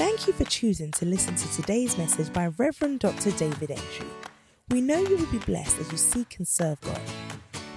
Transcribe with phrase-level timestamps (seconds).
[0.00, 3.32] Thank you for choosing to listen to today's message by Reverend Dr.
[3.32, 4.06] David Entry.
[4.70, 7.02] We know you will be blessed as you seek and serve God.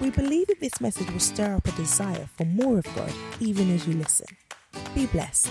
[0.00, 3.70] We believe that this message will stir up a desire for more of God even
[3.74, 4.26] as you listen.
[4.94, 5.50] Be blessed.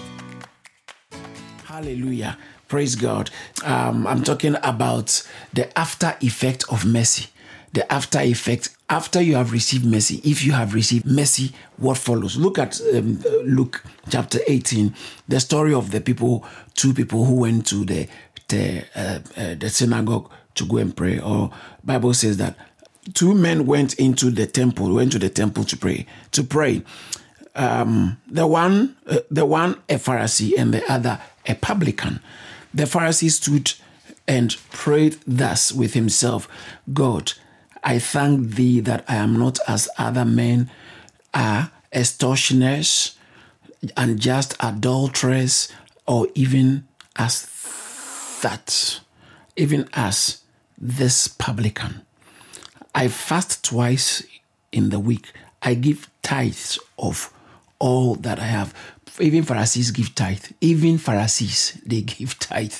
[1.66, 2.40] Hallelujah.
[2.68, 3.30] Praise God.
[3.64, 7.28] Um, I'm talking about the after effect of mercy.
[7.74, 10.22] The after effect after you have received mercy.
[10.24, 12.38] If you have received mercy, what follows?
[12.38, 14.94] Look at um, Luke chapter 18,
[15.28, 18.08] the story of the people, two people who went to the
[18.50, 21.20] the, uh, uh, the synagogue to go and pray.
[21.20, 21.52] Or
[21.84, 22.56] Bible says that
[23.16, 26.06] two men went into the temple, went to the temple to pray.
[26.34, 26.84] To pray.
[27.56, 32.20] Um, the one, uh, the one a Pharisee and the other a publican.
[32.76, 33.74] The Pharisee stood
[34.28, 36.48] and prayed thus with himself
[36.94, 37.34] God,
[37.84, 40.70] I thank thee that I am not as other men
[41.34, 43.18] are, extortioners,
[43.98, 45.72] unjust adulterers,
[46.08, 47.48] or even as
[48.42, 49.00] that,
[49.56, 50.42] even as
[50.78, 52.02] this publican.
[52.96, 54.24] I fast twice
[54.72, 55.32] in the week.
[55.62, 57.34] I give tithes of
[57.80, 58.74] all that I have.
[59.20, 60.46] Even Pharisees give tithe.
[60.62, 62.74] Even Pharisees, they give tithe.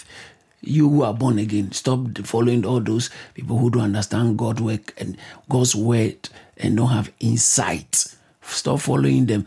[0.66, 4.94] You who are born again, stop following all those people who don't understand God's work
[4.98, 5.18] and
[5.50, 8.16] God's word and don't have insight.
[8.42, 9.46] Stop following them.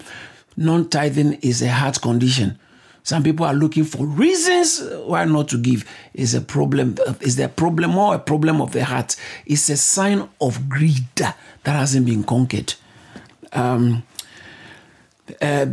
[0.56, 2.59] Non tithing is a heart condition.
[3.03, 5.84] Some people are looking for reasons why not to give.
[6.12, 6.97] Is a problem.
[7.20, 9.17] Is there a problem or a problem of the heart?
[9.47, 12.75] It's a sign of greed that hasn't been conquered.
[13.53, 14.03] Um,
[15.41, 15.67] uh,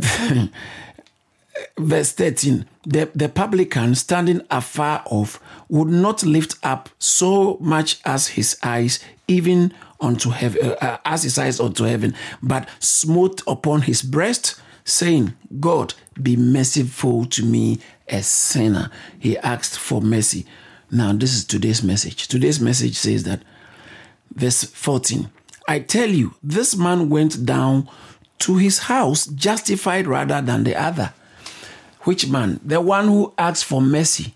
[1.78, 8.28] verse 13 the, the publican standing afar off would not lift up so much as
[8.28, 13.82] his eyes even unto heaven uh, uh, as his eyes unto heaven but smote upon
[13.82, 18.90] his breast saying god be merciful to me a sinner.
[19.18, 20.46] He asked for mercy.
[20.90, 22.28] Now this is today's message.
[22.28, 23.42] Today's message says that
[24.34, 25.30] verse 14
[25.68, 27.88] i tell you this man went down
[28.40, 31.12] to his house justified rather than the other
[32.04, 32.60] which man?
[32.64, 34.34] The one who asks for mercy.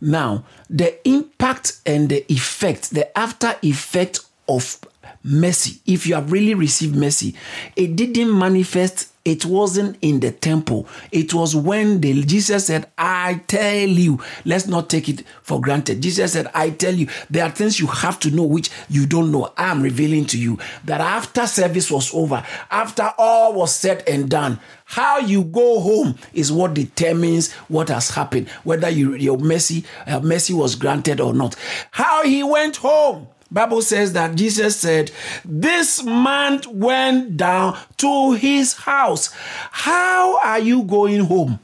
[0.00, 4.78] Now, the impact and the effect, the after effect of
[5.26, 7.34] mercy, if you have really received mercy,
[7.74, 10.86] it didn't manifest it wasn't in the temple.
[11.10, 16.00] It was when the, Jesus said, I tell you, let's not take it for granted.
[16.00, 19.32] Jesus said, I tell you, there are things you have to know which you don't
[19.32, 19.52] know.
[19.56, 24.30] I am revealing to you that after service was over, after all was said and
[24.30, 29.84] done, how you go home is what determines what has happened, whether you, your mercy,
[30.06, 31.56] uh, mercy was granted or not.
[31.90, 35.10] How he went home Bible says that Jesus said,
[35.42, 39.30] This man went down to his house.
[39.70, 41.58] How are you going home?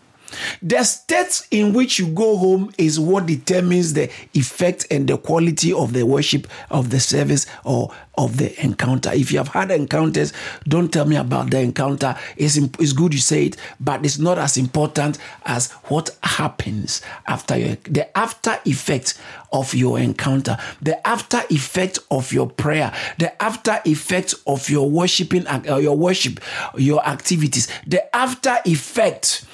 [0.63, 5.73] The state in which you go home is what determines the effect and the quality
[5.73, 9.11] of the worship, of the service, or of the encounter.
[9.13, 10.33] If you have had encounters,
[10.69, 12.17] don't tell me about the encounter.
[12.37, 17.57] It's, it's good you say it, but it's not as important as what happens after
[17.57, 19.19] your, the after effect
[19.53, 25.47] of your encounter, the after effect of your prayer, the after effect of your worshiping,
[25.47, 26.41] uh, your worship,
[26.77, 29.45] your activities, the after effect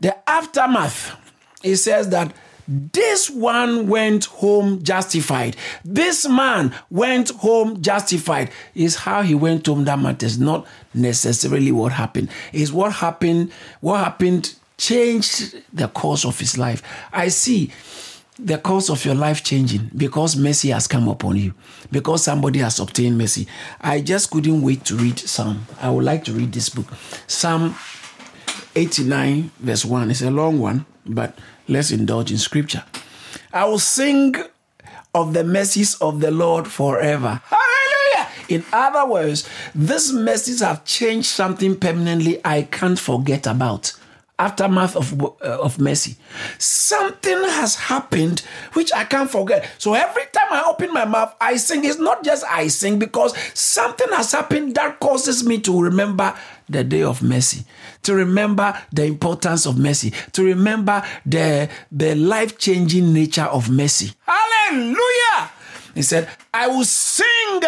[0.00, 1.16] the aftermath,
[1.62, 2.34] it says that
[2.68, 5.56] this one went home justified.
[5.84, 8.50] This man went home justified.
[8.74, 12.28] Is how he went home that matters, not necessarily what happened.
[12.52, 13.50] Is what happened,
[13.80, 16.82] what happened changed the course of his life.
[17.12, 17.72] I see
[18.38, 21.52] the course of your life changing because mercy has come upon you,
[21.90, 23.48] because somebody has obtained mercy.
[23.80, 25.66] I just couldn't wait to read Psalm.
[25.80, 26.86] I would like to read this book.
[27.26, 27.74] Psalm
[28.80, 30.10] 89, verse 1.
[30.10, 32.82] It's a long one, but let's indulge in scripture.
[33.52, 34.34] I will sing
[35.14, 37.42] of the mercies of the Lord forever.
[37.44, 38.30] Hallelujah!
[38.48, 43.92] In other words, these mercies have changed something permanently I can't forget about
[44.40, 46.16] aftermath of, uh, of mercy.
[46.58, 48.40] Something has happened
[48.72, 49.68] which I can't forget.
[49.76, 51.84] So every time I open my mouth, I sing.
[51.84, 56.34] It's not just I sing because something has happened that causes me to remember
[56.68, 57.64] the day of mercy,
[58.02, 64.12] to remember the importance of mercy, to remember the, the life changing nature of mercy.
[64.26, 65.50] Hallelujah!
[65.94, 67.60] He said, I will sing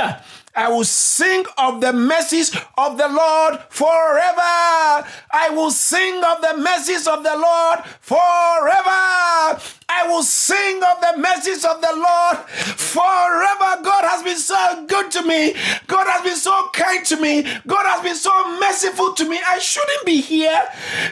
[0.55, 5.09] I will sing of the mercies of the Lord forever.
[5.33, 9.59] I will sing of the mercies of the Lord forever.
[9.95, 13.83] I will sing of the mercies of the Lord forever.
[13.83, 15.55] God has been so good to me.
[15.87, 17.43] God has been so kind to me.
[17.67, 19.39] God has been so merciful to me.
[19.47, 20.63] I shouldn't be here.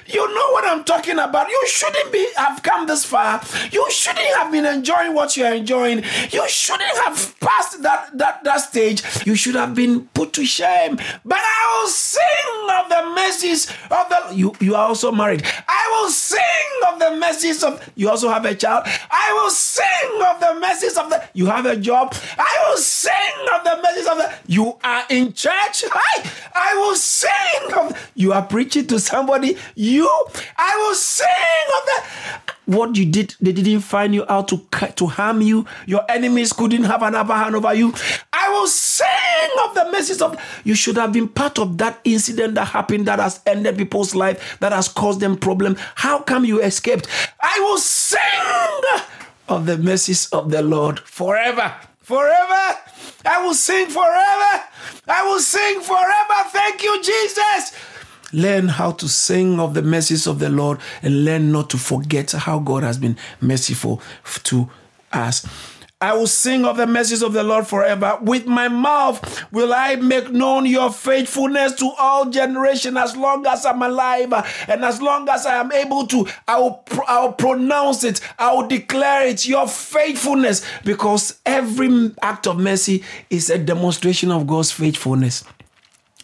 [0.06, 1.48] You know what I'm talking about.
[1.48, 3.42] You shouldn't be have come this far.
[3.70, 6.02] You shouldn't have been enjoying what you're enjoying.
[6.30, 9.02] You shouldn't have passed that that that stage.
[9.26, 10.96] You should have been put to shame.
[11.24, 12.20] But I will sing
[12.78, 15.44] of the mercies of the you you are also married.
[15.68, 16.40] I will sing
[16.92, 18.69] of the mercies of you also have a child.
[19.10, 22.14] I will sing of the mercies of the you have a job.
[22.38, 23.12] I will sing
[23.54, 25.84] of the mercies of the you are in church.
[25.92, 29.56] I, I will sing of you are preaching to somebody.
[29.74, 30.08] You
[30.56, 31.26] I will sing
[31.78, 34.58] of the what you did, they didn't find you out to
[34.96, 35.66] to harm you.
[35.86, 37.92] Your enemies couldn't have an upper hand over you.
[38.32, 39.06] I will sing
[39.64, 43.18] of the message of you should have been part of that incident that happened that
[43.18, 45.76] has ended people's life, that has caused them problem.
[45.96, 47.08] How come you escaped?
[47.40, 48.20] I will sing
[49.48, 51.74] of the mercies of the Lord forever.
[52.02, 52.78] Forever.
[53.26, 54.64] I will sing forever.
[55.08, 56.48] I will sing forever.
[56.50, 57.74] Thank you, Jesus.
[58.32, 62.32] Learn how to sing of the mercies of the Lord and learn not to forget
[62.32, 64.00] how God has been merciful
[64.44, 64.70] to
[65.12, 65.46] us.
[66.02, 68.18] I will sing of the mercies of the Lord forever.
[68.22, 73.66] With my mouth will I make known your faithfulness to all generations as long as
[73.66, 74.32] I'm alive
[74.66, 76.26] and as long as I am able to.
[76.48, 78.22] I will, I will pronounce it.
[78.38, 84.46] I will declare it, your faithfulness, because every act of mercy is a demonstration of
[84.46, 85.44] God's faithfulness.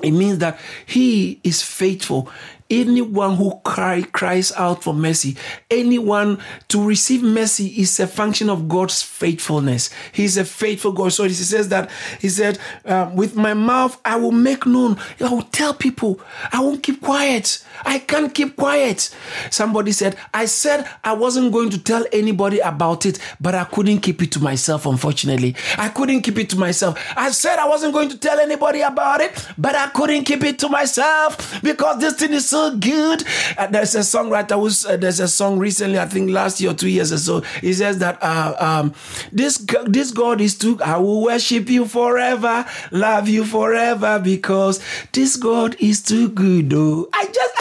[0.03, 2.31] It means that He is faithful.
[2.69, 5.37] Anyone who cry, cries out for mercy,
[5.71, 9.91] anyone to receive mercy is a function of God's faithfulness.
[10.13, 11.13] He's a faithful God.
[11.13, 11.91] So he says that
[12.21, 14.99] He said, um, "With my mouth I will make known.
[15.21, 16.21] I will tell people.
[16.53, 17.63] I won't keep quiet.
[17.85, 19.11] I can't keep quiet."
[19.51, 24.01] Somebody said, "I said I wasn't going to tell anybody about it, but I couldn't
[24.01, 24.87] keep it to myself.
[24.87, 26.99] Unfortunately, I couldn't keep it to myself.
[27.17, 30.59] I said I wasn't going to tell anybody about it, but I couldn't keep it
[30.61, 33.23] to myself because this thing is." so so good.
[33.71, 36.89] There's a songwriter who's uh, there's a song recently, I think last year or two
[36.89, 37.41] years or so.
[37.61, 38.95] He says that uh, um,
[39.33, 40.81] this this God is too.
[40.83, 44.81] I will worship you forever, love you forever because
[45.13, 46.73] this God is too good.
[46.75, 47.55] Oh, I just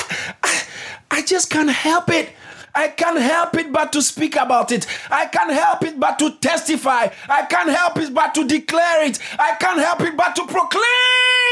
[0.43, 0.63] I,
[1.11, 2.29] I just can't help it.
[2.77, 4.85] I can't help it but to speak about it.
[5.09, 7.07] I can't help it but to testify.
[7.29, 9.17] I can't help it but to declare it.
[9.39, 11.44] I can't help it but to proclaim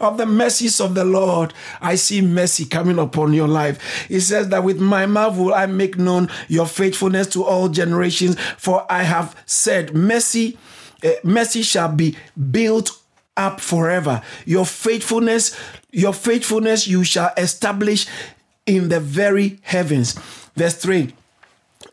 [0.00, 1.52] of the mercies of the Lord.
[1.80, 4.06] I see mercy coming upon your life.
[4.08, 8.38] He says that with my mouth will I make known your faithfulness to all generations,
[8.56, 10.58] for I have said, mercy,
[11.04, 12.16] uh, mercy shall be
[12.50, 12.90] built
[13.36, 14.22] up forever.
[14.44, 15.56] Your faithfulness,
[15.90, 18.06] your faithfulness you shall establish
[18.64, 20.12] in the very heavens.
[20.54, 21.14] Verse 3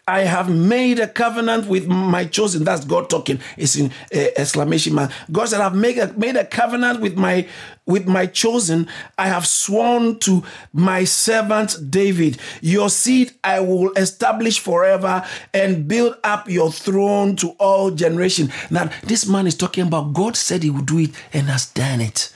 [0.08, 2.66] I have made a covenant with my chosen.
[2.66, 3.40] That's God talking.
[3.56, 5.12] It's in uh, exclamation mark.
[5.32, 7.48] God said, "I've made a, made a covenant with my
[7.86, 8.90] with my chosen.
[9.18, 12.38] I have sworn to my servant David.
[12.62, 15.24] Your seed I will establish forever
[15.54, 18.52] and build up your throne to all generation.
[18.70, 22.02] Now, this man is talking about God said He would do it and has done
[22.02, 22.34] it.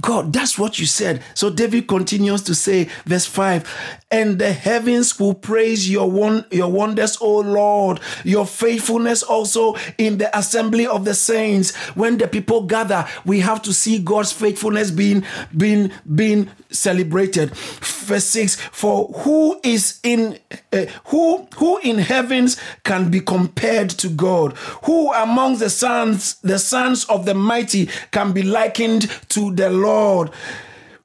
[0.00, 1.22] God, that's what you said.
[1.34, 6.70] So David continues to say, verse 5 And the heavens will praise your, one, your
[6.70, 11.74] wonders, O Lord, your faithfulness also in the assembly of the saints.
[11.96, 15.24] When the people gather, we have to see God's faithfulness being,
[15.56, 17.50] being, being celebrated.
[17.50, 20.38] Verse 6 For who is in
[20.72, 24.56] uh, who who in heavens can be compared to God?
[24.84, 30.30] Who among the sons the sons of the mighty can be likened to the Lord?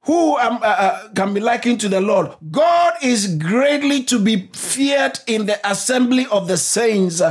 [0.05, 2.29] who um, uh, uh, can be likened to the Lord.
[2.51, 7.21] God is greatly to be feared in the assembly of the saints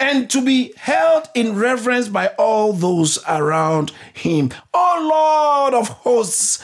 [0.00, 4.50] and to be held in reverence by all those around him.
[4.72, 6.62] Oh Lord of hosts,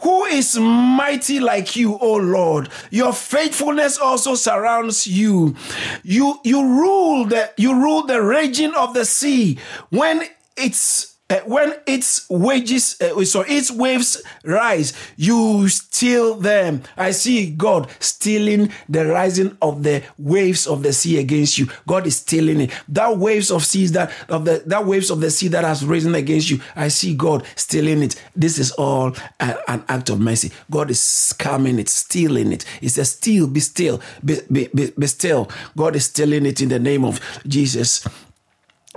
[0.00, 2.68] who is mighty like you, O Lord?
[2.90, 5.56] Your faithfulness also surrounds you.
[6.02, 9.58] You you rule the you rule the raging of the sea
[9.90, 10.22] when
[10.56, 16.82] it's uh, when its wages, uh, so its waves rise, you steal them.
[16.96, 21.68] I see God stealing the rising of the waves of the sea against you.
[21.88, 22.70] God is stealing it.
[22.88, 26.14] That waves of seas that of the that waves of the sea that has risen
[26.14, 26.60] against you.
[26.76, 28.14] I see God stealing it.
[28.36, 30.52] This is all a, an act of mercy.
[30.70, 32.64] God is coming it, stealing it.
[32.80, 36.68] He says, "Still, be still, be, be, be, be still." God is stealing it in
[36.68, 38.06] the name of Jesus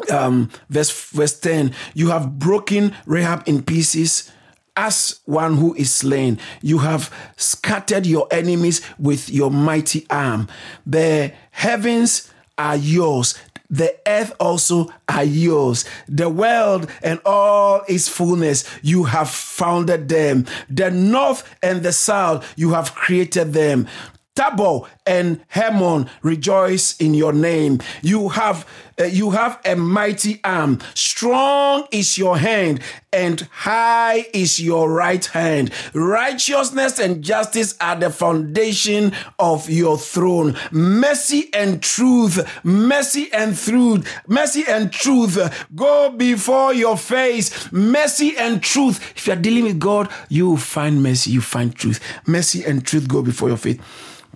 [0.10, 4.32] um, verse verse 10 you have broken rahab in pieces
[4.76, 10.48] as one who is slain you have scattered your enemies with your mighty arm
[10.86, 13.36] the heavens are yours.
[13.72, 15.86] The earth also are yours.
[16.08, 20.46] The world and all its fullness, you have founded them.
[20.70, 23.88] The north and the south, you have created them.
[24.36, 27.80] Tabor and Hermon rejoice in your name.
[28.04, 28.66] You have
[29.00, 30.80] uh, you have a mighty arm.
[30.94, 35.72] Strong is your hand and high is your right hand.
[35.94, 40.56] Righteousness and justice are the foundation of your throne.
[40.72, 47.72] Mercy and truth, mercy and truth, mercy and truth go before your face.
[47.72, 49.14] Mercy and truth.
[49.16, 52.00] If you are dealing with God, you find mercy, you find truth.
[52.28, 53.82] Mercy and truth go before your faith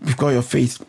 [0.03, 0.83] because your faith.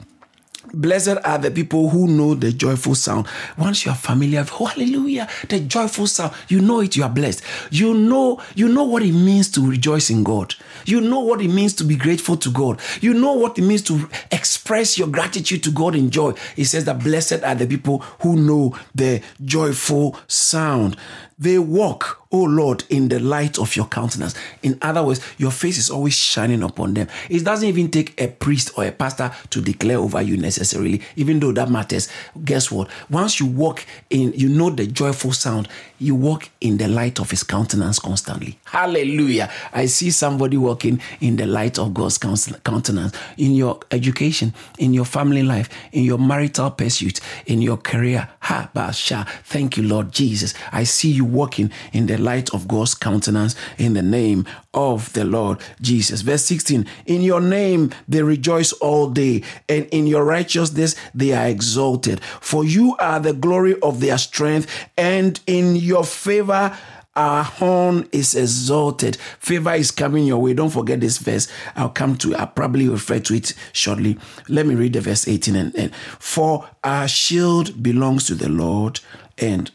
[0.73, 3.29] Blessed are the people who know the joyful sound.
[3.57, 7.11] Once you are familiar with oh, hallelujah, the joyful sound, you know it, you are
[7.11, 7.43] blessed.
[7.71, 10.55] You know, you know what it means to rejoice in God.
[10.87, 12.81] You know what it means to be grateful to God.
[13.01, 16.35] You know what it means to express your gratitude to God in joy.
[16.57, 20.97] He says that blessed are the people who know the joyful sound.
[21.37, 24.37] They walk, oh Lord, in the light of your countenance.
[24.63, 27.09] In other words, your face is always shining upon them.
[27.29, 31.41] It doesn't even take a priest or a pastor to declare over you necessarily, even
[31.41, 32.09] though that matters.
[32.45, 32.89] Guess what?
[33.11, 37.31] Once you walk in, you know the joyful sound, you walk in the light of
[37.31, 38.59] his countenance constantly.
[38.67, 39.51] Hallelujah.
[39.73, 45.05] I see somebody walking in the light of God's countenance in your education, in your
[45.05, 48.29] family life, in your marital pursuit, in your career.
[48.41, 49.25] Ha, basha.
[49.45, 50.53] Thank you, Lord Jesus.
[50.73, 55.25] I see you walking in the light of God's countenance in the name of the
[55.25, 56.23] Lord Jesus.
[56.23, 61.47] Verse 16 In your name they rejoice all day, and in your righteousness they are
[61.47, 62.21] exalted.
[62.41, 64.67] For you are the glory of their strength,
[64.99, 66.77] and in your favor
[67.17, 69.17] our horn is exalted.
[69.39, 70.55] Favor is coming your way.
[70.55, 71.49] Don't forget this verse.
[71.77, 74.19] I'll come to, I'll probably refer to it shortly.
[74.49, 79.01] Let me read the verse 18 and, and for our shield belongs to the Lord
[79.39, 79.71] and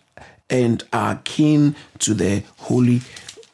[0.51, 3.01] and our kin to the holy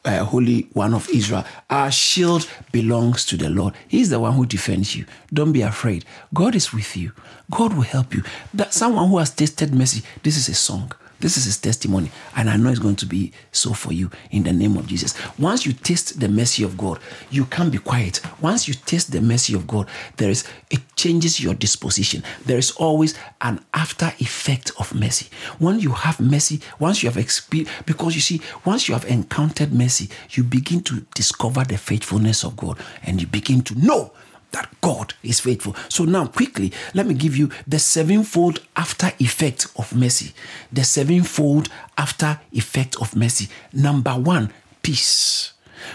[0.06, 1.44] uh, Holy One of Israel.
[1.68, 3.74] Our shield belongs to the Lord.
[3.88, 5.04] He's the one who defends you.
[5.32, 6.04] Don't be afraid.
[6.32, 7.12] God is with you.
[7.50, 8.22] God will help you.
[8.54, 10.02] That someone who has tasted mercy.
[10.22, 10.92] This is a song.
[11.18, 14.42] This is his testimony, and I know it's going to be so for you in
[14.42, 15.14] the name of Jesus.
[15.38, 16.98] Once you taste the mercy of God,
[17.30, 18.20] you can't be quiet.
[18.40, 22.22] Once you taste the mercy of God, there is it changes your disposition.
[22.44, 25.28] There is always an after effect of mercy.
[25.58, 29.72] When you have mercy, once you have experienced, because you see, once you have encountered
[29.72, 34.12] mercy, you begin to discover the faithfulness of God, and you begin to know
[34.52, 35.76] that God is faithful.
[35.88, 40.32] So now, quickly, let me give you the sevenfold after effect of mercy.
[40.72, 43.48] The sevenfold after effect of mercy.
[43.72, 45.52] Number one, peace.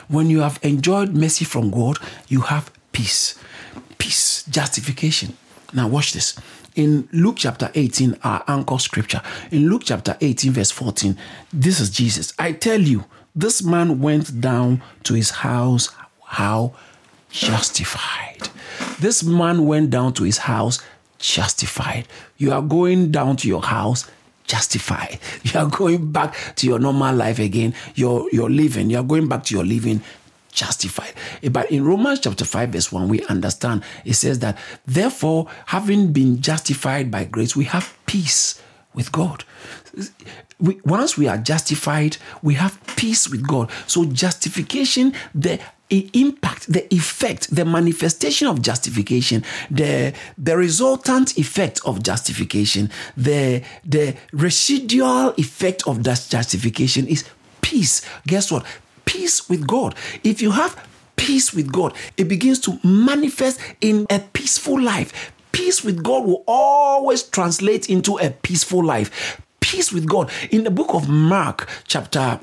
[0.08, 3.38] When you have enjoyed mercy from God, you have peace.
[3.98, 5.36] Peace, justification.
[5.74, 6.38] Now, watch this.
[6.76, 11.18] In Luke chapter 18, our anchor scripture, in Luke chapter 18, verse 14,
[11.52, 12.34] this is Jesus.
[12.40, 13.06] I tell you,
[13.36, 15.90] this man went down to his house.
[16.24, 16.74] How?
[17.32, 18.50] Justified.
[19.00, 20.80] This man went down to his house
[21.20, 22.08] justified.
[22.38, 24.10] You are going down to your house
[24.46, 25.20] justified.
[25.44, 27.74] You are going back to your normal life again.
[27.96, 28.90] You're, you're living.
[28.90, 30.02] You are going back to your living
[30.52, 31.14] justified.
[31.52, 36.42] But in Romans chapter 5, verse 1, we understand it says that, therefore, having been
[36.42, 38.62] justified by grace, we have peace
[38.94, 39.44] with God.
[40.60, 43.72] We, once we are justified, we have peace with God.
[43.88, 45.60] So, justification, the
[46.14, 54.16] impact, the effect, the manifestation of justification, the, the resultant effect of justification, the, the
[54.32, 57.26] residual effect of that justification is
[57.62, 58.02] peace.
[58.28, 58.66] Guess what?
[59.06, 59.96] Peace with God.
[60.24, 65.34] If you have peace with God, it begins to manifest in a peaceful life.
[65.52, 69.42] Peace with God will always translate into a peaceful life.
[69.60, 70.32] Peace with God.
[70.50, 72.40] In the book of Mark, chapter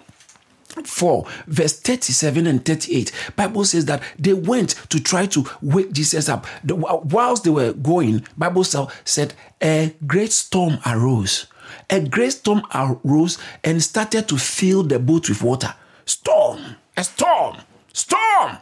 [0.87, 6.28] 4 verse 37 and 38 bible says that they went to try to wake jesus
[6.28, 6.47] up.
[6.64, 11.47] The, whilst they were going bible said a great storm arose.
[11.90, 15.75] A great storm arose and started to fill the boat with water.
[16.04, 17.56] Storm a storm
[17.92, 18.58] storm.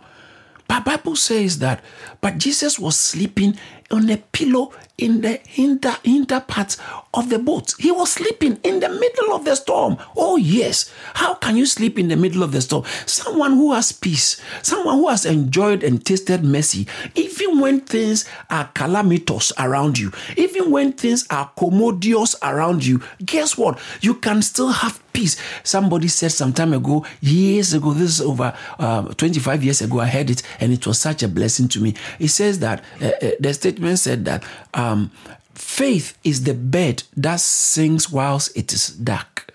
[0.68, 1.82] But bible says that
[2.20, 3.56] but jesus was sleeping
[3.90, 6.76] on a pillow in the inner, inner part
[7.14, 7.74] of the boat.
[7.78, 9.98] He was sleeping in the middle of the storm.
[10.16, 10.92] Oh, yes.
[11.14, 12.84] How can you sleep in the middle of the storm?
[13.04, 18.70] Someone who has peace, someone who has enjoyed and tasted mercy, even when things are
[18.74, 23.78] calamitous around you, even when things are commodious around you, guess what?
[24.00, 25.36] You can still have peace.
[25.64, 30.06] Somebody said some time ago, years ago, this is over uh, 25 years ago, I
[30.06, 31.94] heard it, and it was such a blessing to me.
[32.18, 34.42] It says that uh, uh, the statement said that
[34.74, 35.10] um,
[35.54, 39.54] Faith is the bed that sings whilst it is dark.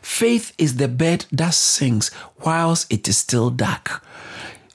[0.00, 2.10] Faith is the bed that sings
[2.44, 4.04] whilst it is still dark.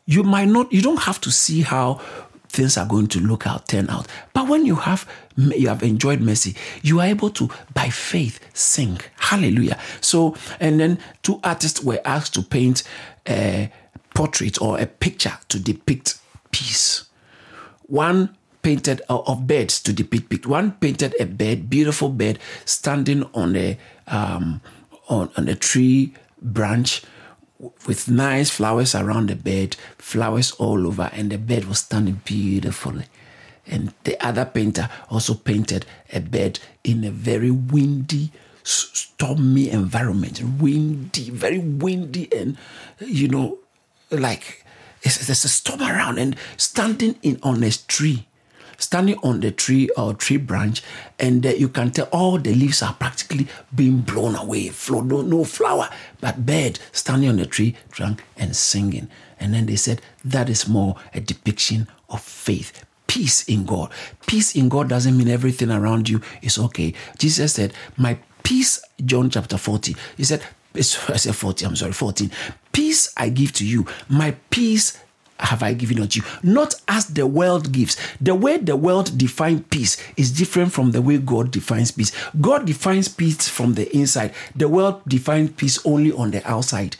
[0.05, 2.01] You might not, you don't have to see how
[2.49, 4.07] things are going to look out, turn out.
[4.33, 8.99] But when you have you have enjoyed mercy, you are able to, by faith, sing.
[9.17, 9.77] Hallelujah.
[9.99, 12.83] So, and then two artists were asked to paint
[13.27, 13.69] a
[14.13, 16.19] portrait or a picture to depict
[16.51, 17.05] peace.
[17.87, 18.35] One
[18.65, 20.47] painted uh, of beds to depict.
[20.47, 24.59] One painted a bed, beautiful bed, standing on a um,
[25.07, 27.03] on, on a tree branch
[27.85, 33.05] with nice flowers around the bed, flowers all over, and the bed was standing beautifully.
[33.67, 38.31] And the other painter also painted a bed in a very windy,
[38.63, 40.41] stormy environment.
[40.41, 42.57] Windy, very windy, and
[42.99, 43.59] you know,
[44.09, 44.65] like
[45.03, 48.25] there's a storm around, and standing in on a tree
[48.77, 50.81] standing on the tree or tree branch,
[51.19, 54.69] and uh, you can tell all the leaves are practically being blown away.
[54.69, 55.89] Flow, no, no flower,
[56.21, 59.09] but bird standing on the tree trunk and singing.
[59.39, 62.85] And then they said that is more a depiction of faith.
[63.07, 63.91] Peace in God.
[64.25, 66.93] Peace in God doesn't mean everything around you is okay.
[67.17, 70.43] Jesus said, My peace, John chapter 40, he said,
[70.75, 72.31] I said 40, I'm sorry, 14.
[72.71, 73.85] Peace I give to you.
[74.09, 74.97] My peace
[75.39, 76.25] have I given unto you?
[76.43, 77.97] Not as the world gives.
[78.21, 82.11] The way the world defines peace is different from the way God defines peace.
[82.39, 84.33] God defines peace from the inside.
[84.55, 86.95] The world defines peace only on the outside.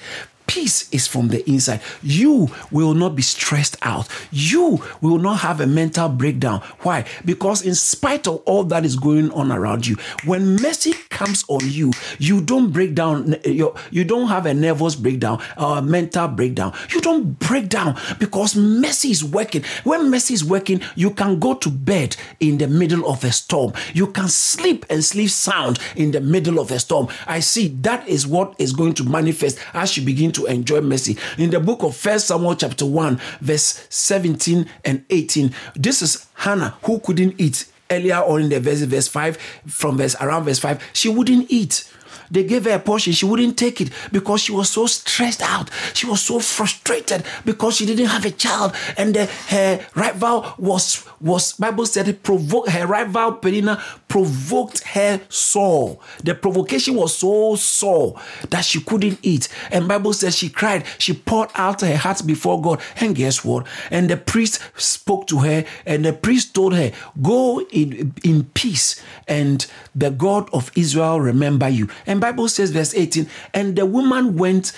[0.48, 1.82] Peace is from the inside.
[2.04, 4.08] You will not be stressed out.
[4.32, 6.62] You will not have a mental breakdown.
[6.82, 7.06] Why?
[7.24, 11.62] Because, in spite of all that is going on around you, when mercy comes on
[11.64, 13.36] you, you don't break down.
[13.44, 16.74] You don't have a nervous breakdown or a mental breakdown.
[16.90, 19.64] You don't break down because mercy is working.
[19.84, 23.74] When mercy is working, you can go to bed in the middle of a storm.
[23.94, 27.08] You can sleep and sleep sound in the middle of a storm.
[27.26, 31.18] I see that is what is going to manifest as you begin to enjoy mercy.
[31.38, 36.76] In the book of First Samuel chapter 1, verse 17 and 18, this is Hannah
[36.84, 39.38] who couldn't eat earlier on in the verse, verse 5,
[39.68, 41.92] from verse around verse 5, she wouldn't eat.
[42.32, 43.14] They gave her a portion.
[43.14, 45.70] She wouldn't take it because she was so stressed out.
[45.94, 48.74] She was so frustrated because she didn't have a child.
[48.98, 55.22] And the, her rival was, was Bible said, it provoked her rival Penina provoked her
[55.30, 56.00] sore.
[56.24, 59.50] The provocation was so sore that she couldn't eat.
[59.72, 60.86] And Bible says she cried.
[60.98, 62.82] She poured out her heart before God.
[62.98, 63.68] And guess what?
[63.92, 69.02] And the priest spoke to her, and the priest told her, Go in, in peace,
[69.28, 71.90] and the God of Israel remember you.
[72.06, 74.72] And and Bible says, verse 18, and the woman went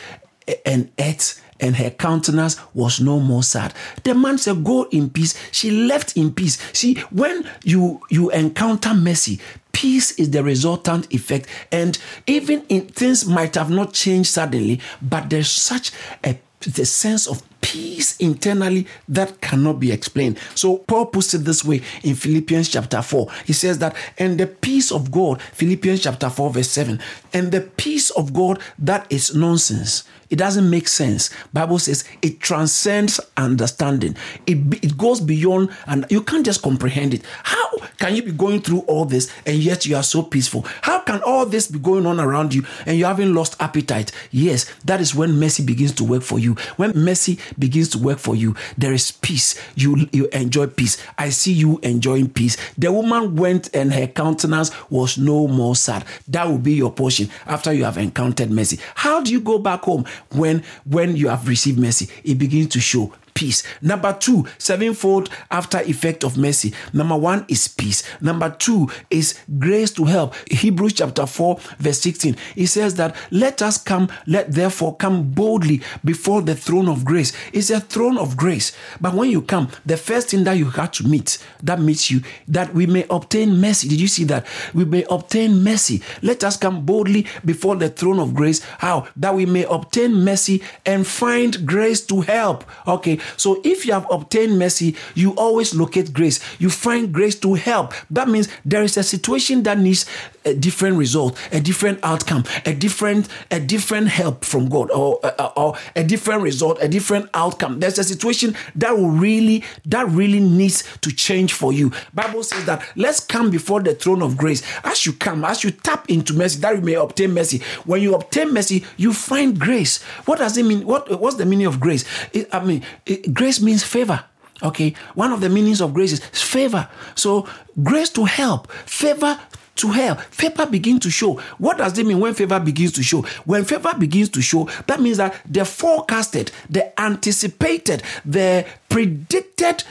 [0.48, 3.76] eh, and ate and her countenance was no more sad.
[4.04, 5.36] The man said, Go in peace.
[5.52, 6.58] She left in peace.
[6.74, 9.40] See, when you you encounter mercy,
[9.72, 11.48] peace is the resultant effect.
[11.72, 15.92] And even in things might have not changed suddenly, but there's such
[16.24, 20.40] a the sense of peace internally that cannot be explained.
[20.56, 23.28] So Paul puts it this way in Philippians chapter 4.
[23.46, 27.00] He says that, and the peace of God, Philippians chapter 4, verse 7,
[27.34, 30.04] and the peace of God that is nonsense.
[30.30, 31.30] It doesn't make sense.
[31.54, 34.16] Bible says it transcends understanding.
[34.46, 37.24] It, it goes beyond and you can't just comprehend it.
[37.44, 40.66] How can you be going through all this and yet you are so peaceful?
[40.82, 44.12] How can all this be going on around you and you haven't lost appetite?
[44.32, 46.56] Yes, that is when mercy begins to work for you.
[46.76, 49.60] When mercy begins to work for you, there is peace.
[49.76, 50.98] You you enjoy peace.
[51.18, 52.58] I see you enjoying peace.
[52.78, 56.06] The woman went and her countenance was no more sad.
[56.28, 58.80] That will be your portion after you have encountered mercy.
[58.96, 62.10] How do you go back home when when you have received mercy?
[62.24, 63.62] It begins to show peace.
[63.84, 66.74] Number two, sevenfold after effect of mercy.
[66.92, 68.02] Number one is peace.
[68.20, 70.34] Number two is grace to help.
[70.50, 72.36] Hebrews chapter 4, verse 16.
[72.56, 77.32] It says that let us come, let therefore come boldly before the throne of grace.
[77.54, 78.76] It's a throne of grace.
[79.00, 82.22] But when you come, the first thing that you have to meet, that meets you,
[82.48, 83.88] that we may obtain mercy.
[83.88, 84.48] Did you see that?
[84.74, 86.02] We may obtain mercy.
[86.24, 88.64] Let us come boldly before the throne of grace.
[88.80, 89.08] How?
[89.16, 92.64] That we may obtain mercy and find grace to help.
[92.88, 96.40] Okay, so if you have obtained mercy, you always locate grace.
[96.60, 97.94] You find grace to help.
[98.10, 100.06] That means there is a situation that needs
[100.48, 105.52] a different result, a different outcome, a different a different help from God, or uh,
[105.56, 107.80] or a different result, a different outcome.
[107.80, 111.92] There's a situation that will really that really needs to change for you.
[112.14, 114.64] Bible says that let's come before the throne of grace.
[114.84, 117.62] As you come, as you tap into mercy, that you may obtain mercy.
[117.86, 120.02] When you obtain mercy, you find grace.
[120.26, 120.86] What does it mean?
[120.86, 122.06] What what's the meaning of grace?
[122.34, 124.24] It, I mean, it, grace means favor.
[124.64, 126.90] Okay, one of the meanings of grace is favor.
[127.14, 127.48] So,
[127.84, 129.40] grace to help, favor
[129.78, 130.16] to hell.
[130.16, 131.34] Favor begins to show.
[131.58, 133.22] What does it mean when favor begins to show?
[133.46, 139.84] When favor begins to show, that means that the forecasted, the anticipated, the predicted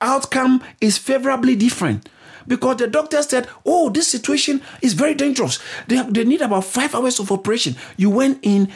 [0.00, 2.08] outcome is favorably different
[2.46, 5.58] because the doctor said, Oh, this situation is very dangerous.
[5.88, 7.76] They, they need about five hours of operation.
[7.96, 8.70] You went in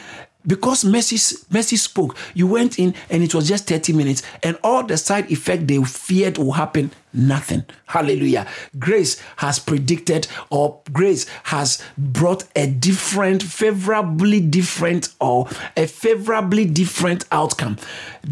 [0.47, 1.17] because Mercy,
[1.51, 5.31] Mercy spoke, you went in and it was just 30 minutes, and all the side
[5.31, 7.63] effect they feared will happen, nothing.
[7.87, 8.47] Hallelujah.
[8.77, 17.25] Grace has predicted, or grace has brought a different, favorably different, or a favorably different
[17.31, 17.77] outcome,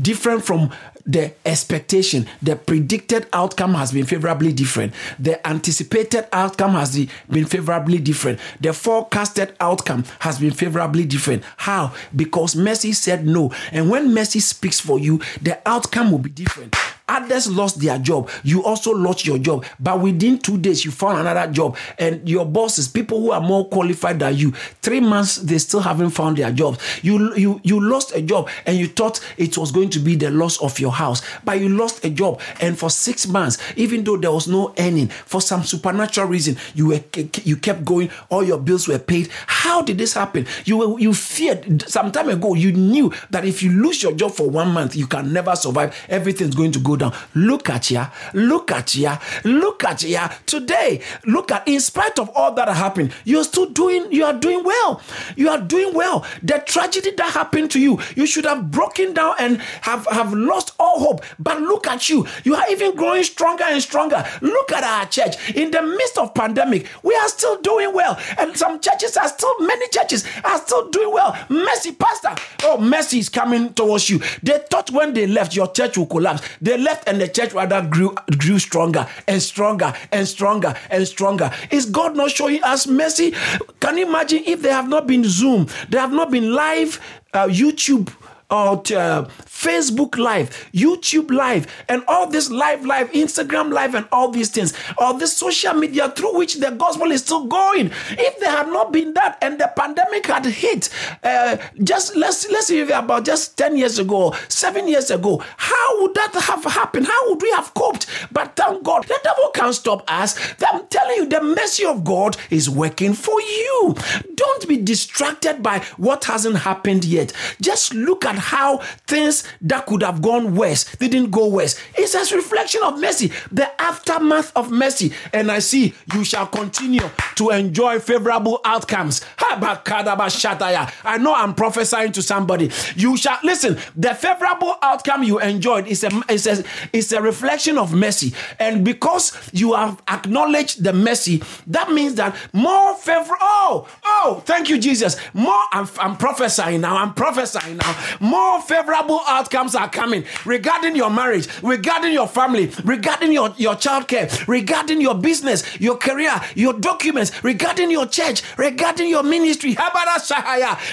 [0.02, 0.72] different from
[1.08, 4.94] the expectation, the predicted outcome has been favorably different.
[5.18, 8.40] The anticipated outcome has been favorably different.
[8.60, 11.44] The forecasted outcome has been favorably different.
[11.56, 11.94] How?
[12.14, 13.54] Because mercy said no.
[13.72, 16.76] And when mercy speaks for you, the outcome will be different.
[17.10, 18.30] Others lost their job.
[18.44, 19.66] You also lost your job.
[19.80, 21.78] But within two days, you found another job.
[21.98, 26.10] And your bosses, people who are more qualified than you, three months, they still haven't
[26.10, 26.80] found their jobs.
[27.04, 30.30] You, you, you lost a job and you thought it was going to be the
[30.32, 31.22] loss of your house.
[31.46, 32.42] But you lost a job.
[32.60, 36.88] And for six months, even though there was no earning, for some supernatural reason, you
[36.88, 37.00] were
[37.44, 39.30] you kept going, all your bills were paid.
[39.48, 40.46] How did this happen?
[40.66, 44.32] You were, you feared some time ago, you knew that if you lose your job
[44.34, 45.96] for one month, you can never survive.
[46.10, 47.14] Everything's going to go down.
[47.36, 48.10] Look at ya.
[48.34, 49.20] Look at ya.
[49.44, 50.30] Look at ya.
[50.46, 54.64] Today, look at, in spite of all that happened, you're still doing, you are doing
[54.64, 55.02] well.
[55.36, 56.26] You are doing well.
[56.44, 60.74] The tragedy that happened to you, you should have broken down and have, have lost
[60.80, 61.22] all hope.
[61.40, 62.28] But look at you.
[62.44, 64.26] You are even growing stronger and stronger.
[64.42, 65.56] Look at our church.
[65.56, 68.20] In the midst of pandemic, we are still doing well.
[68.38, 71.38] And some churches are still, many churches are still doing well.
[71.50, 72.36] Mercy, Pastor.
[72.64, 74.20] Oh, mercy is coming towards you.
[74.44, 76.48] They thought when they left, your church will collapse.
[76.62, 81.52] They left and the church rather grew grew stronger and stronger and stronger and stronger.
[81.70, 83.36] Is God not showing us mercy?
[83.82, 87.00] Can you imagine if there have not been Zoom, there have not been live
[87.34, 88.10] uh, YouTube
[88.50, 94.50] uh, Facebook Live, YouTube Live, and all this live, live, Instagram Live, and all these
[94.50, 97.92] things, all this social media through which the gospel is still going.
[98.12, 100.90] If there had not been that, and the pandemic had hit,
[101.24, 106.16] uh, just let's let's say about just ten years ago, seven years ago, how would
[106.16, 107.08] that have happened?
[107.08, 108.08] How would we have coped?
[108.32, 110.38] But thank God, the devil can't stop us.
[110.68, 113.96] I'm telling you, the mercy of God is working for you.
[114.36, 117.34] Don't be distracted by what hasn't happened yet.
[117.62, 121.80] Just look at how things that could have gone worse didn't go worse.
[121.96, 125.14] It's a reflection of mercy, the aftermath of mercy.
[125.34, 129.22] And I see you shall continue to enjoy favorable outcomes.
[129.40, 132.72] I know I'm prophesying to somebody.
[132.96, 137.78] You shall listen, the favorable outcome you enjoyed is a, is a, is a reflection
[137.78, 138.34] of mercy.
[138.60, 143.36] And because you have acknowledged the mercy, that means that more favor.
[143.40, 145.18] Oh, oh, thank you, Jesus.
[145.34, 146.98] More, I'm, I'm prophesying now.
[146.98, 147.96] I'm prophesying now.
[148.28, 154.10] More favorable outcomes are coming regarding your marriage, regarding your family, regarding your, your child
[154.10, 159.78] care, regarding your business, your career, your documents, regarding your church, regarding your ministry.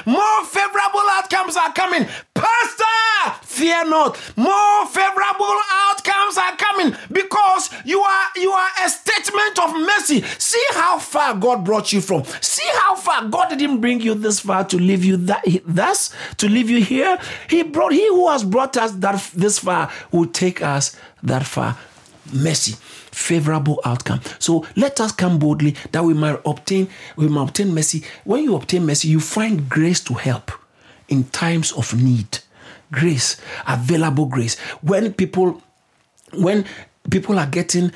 [0.07, 2.07] More favorable outcomes are coming.
[2.35, 2.85] Pastor,
[3.43, 4.19] fear not.
[4.37, 5.57] More favorable
[5.89, 10.23] outcomes are coming because you are you are a statement of mercy.
[10.39, 12.25] See how far God brought you from.
[12.41, 16.49] See how far God didn't bring you this far to leave you that thus to
[16.49, 17.19] leave you here.
[17.49, 21.77] He brought he who has brought us that this far will take us that far.
[22.33, 22.77] Mercy
[23.15, 24.21] favorable outcome.
[24.39, 28.03] So let us come boldly that we might obtain we might obtain mercy.
[28.25, 30.51] When you obtain mercy, you find grace to help
[31.09, 32.39] in times of need.
[32.91, 34.59] Grace, available grace.
[34.83, 35.63] When people
[36.33, 36.65] when
[37.11, 37.93] people are getting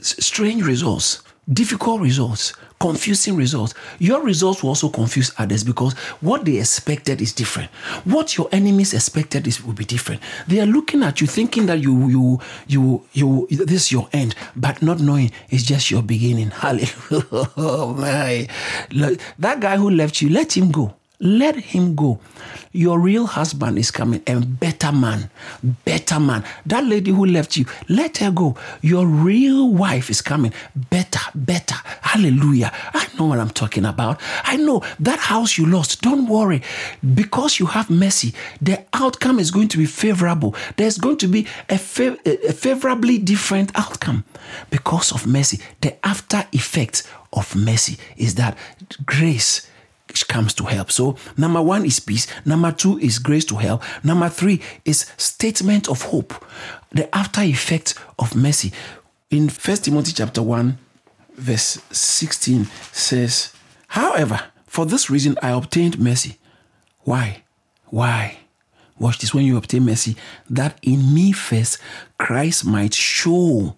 [0.00, 3.74] strange results, difficult results, confusing results.
[3.98, 7.70] Your results will also confuse others because what they expected is different.
[8.04, 10.20] What your enemies expected is will be different.
[10.46, 14.34] They are looking at you thinking that you you you you this is your end,
[14.54, 16.50] but not knowing it's just your beginning.
[16.50, 17.50] Hallelujah.
[17.56, 18.48] Oh my.
[18.90, 20.94] Look, that guy who left you, let him go.
[21.18, 22.20] Let him go.
[22.72, 25.30] Your real husband is coming, and better man,
[25.86, 26.44] better man.
[26.66, 28.56] That lady who left you, let her go.
[28.82, 31.76] Your real wife is coming, better, better.
[32.02, 32.70] Hallelujah.
[32.92, 34.20] I know what I'm talking about.
[34.44, 36.02] I know that house you lost.
[36.02, 36.60] Don't worry,
[37.14, 38.34] because you have mercy.
[38.60, 40.54] The outcome is going to be favorable.
[40.76, 44.24] There's going to be a, fa- a favorably different outcome
[44.68, 45.60] because of mercy.
[45.80, 48.58] The after effect of mercy is that
[49.06, 49.66] grace
[50.24, 50.90] comes to help.
[50.90, 52.26] So, number one is peace.
[52.44, 53.82] Number two is grace to help.
[54.04, 56.44] Number three is statement of hope,
[56.92, 58.72] the after effect of mercy.
[59.30, 60.78] In First Timothy chapter 1,
[61.34, 63.52] verse 16 says,
[63.88, 66.38] However, for this reason I obtained mercy.
[67.00, 67.42] Why?
[67.86, 68.38] Why?
[68.98, 70.16] Watch this when you obtain mercy,
[70.48, 71.78] that in me first
[72.18, 73.76] Christ might show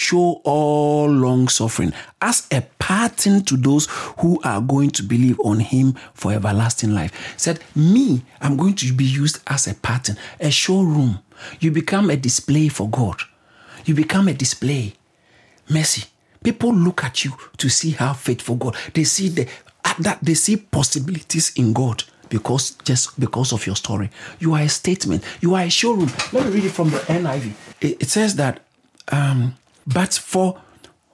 [0.00, 3.86] show all long suffering as a pattern to those
[4.18, 7.12] who are going to believe on him for everlasting life.
[7.36, 11.20] Said, Me, I'm going to be used as a pattern, a showroom.
[11.60, 13.20] You become a display for God.
[13.84, 14.94] You become a display.
[15.68, 16.08] Mercy.
[16.42, 18.74] People look at you to see how faithful God.
[18.94, 19.46] They see the
[19.98, 24.10] that they see possibilities in God because just because of your story.
[24.38, 25.22] You are a statement.
[25.40, 26.10] You are a showroom.
[26.32, 27.52] Let me read it from the NIV.
[27.80, 28.60] It, it says that
[29.12, 30.60] um, but for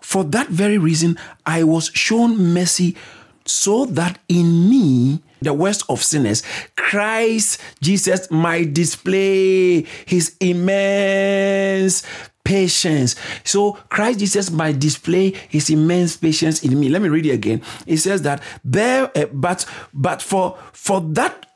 [0.00, 2.96] for that very reason, I was shown mercy
[3.44, 6.42] so that in me, the worst of sinners,
[6.76, 12.02] Christ Jesus might display his immense
[12.44, 13.16] patience.
[13.42, 16.88] So Christ Jesus might display his immense patience in me.
[16.88, 17.62] Let me read it again.
[17.86, 21.46] It says that there, uh, but but for for that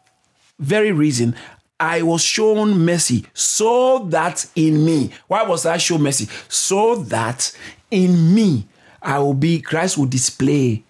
[0.59, 1.37] very reason,
[1.81, 6.29] I was shown mercy so that in me, why was I shown mercy?
[6.49, 7.57] So that
[7.91, 8.69] in me,
[9.03, 10.85] I will be, Christ will display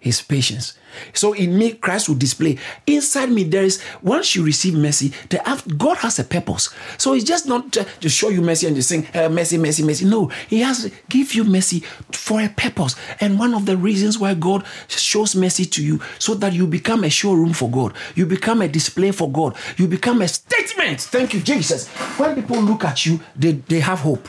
[0.00, 0.78] his patience.
[1.12, 2.58] So in me, Christ will display.
[2.86, 5.38] Inside me, there is, once you receive mercy, the,
[5.76, 6.70] God has a purpose.
[6.98, 10.04] So it's just not to show you mercy and just sing, uh, mercy, mercy, mercy.
[10.04, 11.80] No, He has to give you mercy
[12.12, 12.96] for a purpose.
[13.20, 17.04] And one of the reasons why God shows mercy to you, so that you become
[17.04, 17.94] a showroom for God.
[18.14, 19.56] You become a display for God.
[19.76, 21.00] You become a statement.
[21.00, 21.88] Thank you, Jesus.
[22.18, 24.26] When people look at you, they, they have hope.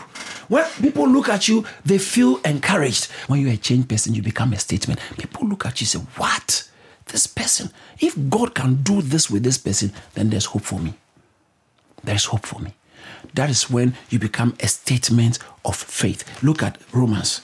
[0.47, 3.11] When people look at you, they feel encouraged.
[3.27, 4.99] When you're a changed person, you become a statement.
[5.17, 6.54] People look at you and say, What?
[7.15, 7.69] This person,
[8.01, 10.95] if God can do this with this person, then there's hope for me.
[12.03, 12.73] There's hope for me.
[13.35, 16.43] That is when you become a statement of faith.
[16.43, 17.39] Look at Romans.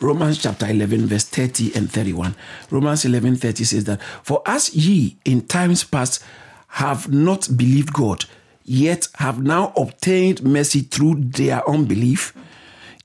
[0.00, 2.34] Romans chapter 11, verse 30 and 31.
[2.70, 6.24] Romans 11, 30 says that, For as ye in times past
[6.68, 8.24] have not believed God,
[8.64, 12.32] yet have now obtained mercy through their unbelief,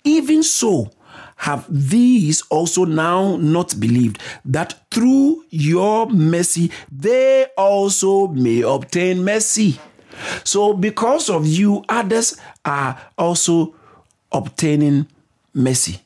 [0.06, 0.94] even so
[1.44, 9.78] have these also now not believed that through your mercy they also may obtain mercy.
[10.46, 13.76] So, because of you, others are also
[14.32, 15.08] obtaining
[15.54, 16.03] mercy.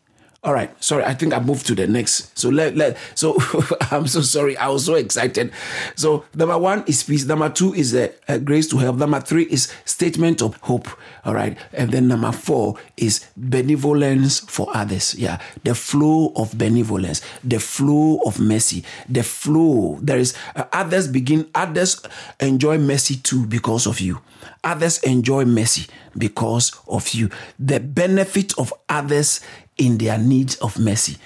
[0.47, 0.71] All right.
[0.81, 2.39] Sorry, I think I moved to the next.
[2.39, 3.37] So let let so
[3.91, 4.55] I'm so sorry.
[4.55, 5.51] I was so excited.
[5.97, 7.25] So number one is peace.
[7.25, 8.95] Number two is a, a, grace to help.
[8.95, 10.87] Number three is statement of hope.
[11.25, 11.57] All right.
[11.73, 15.15] And then number four is benevolence for others.
[15.15, 15.41] Yeah.
[15.65, 19.99] The flow of benevolence, the flow of mercy, the flow.
[20.01, 22.01] There is uh, others begin, others
[22.39, 24.21] enjoy mercy too because of you.
[24.63, 27.29] Others enjoy mercy because of you.
[27.59, 29.41] The benefit of others
[29.77, 31.17] in their needs of mercy.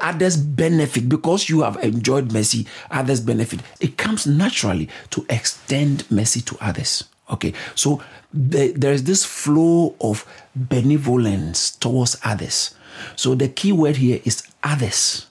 [0.00, 3.60] Others benefit because you have enjoyed mercy, others benefit.
[3.80, 7.04] It comes naturally to extend mercy to others.
[7.30, 8.02] Okay, so
[8.34, 12.74] the, there is this flow of benevolence towards others.
[13.16, 15.26] So the key word here is others.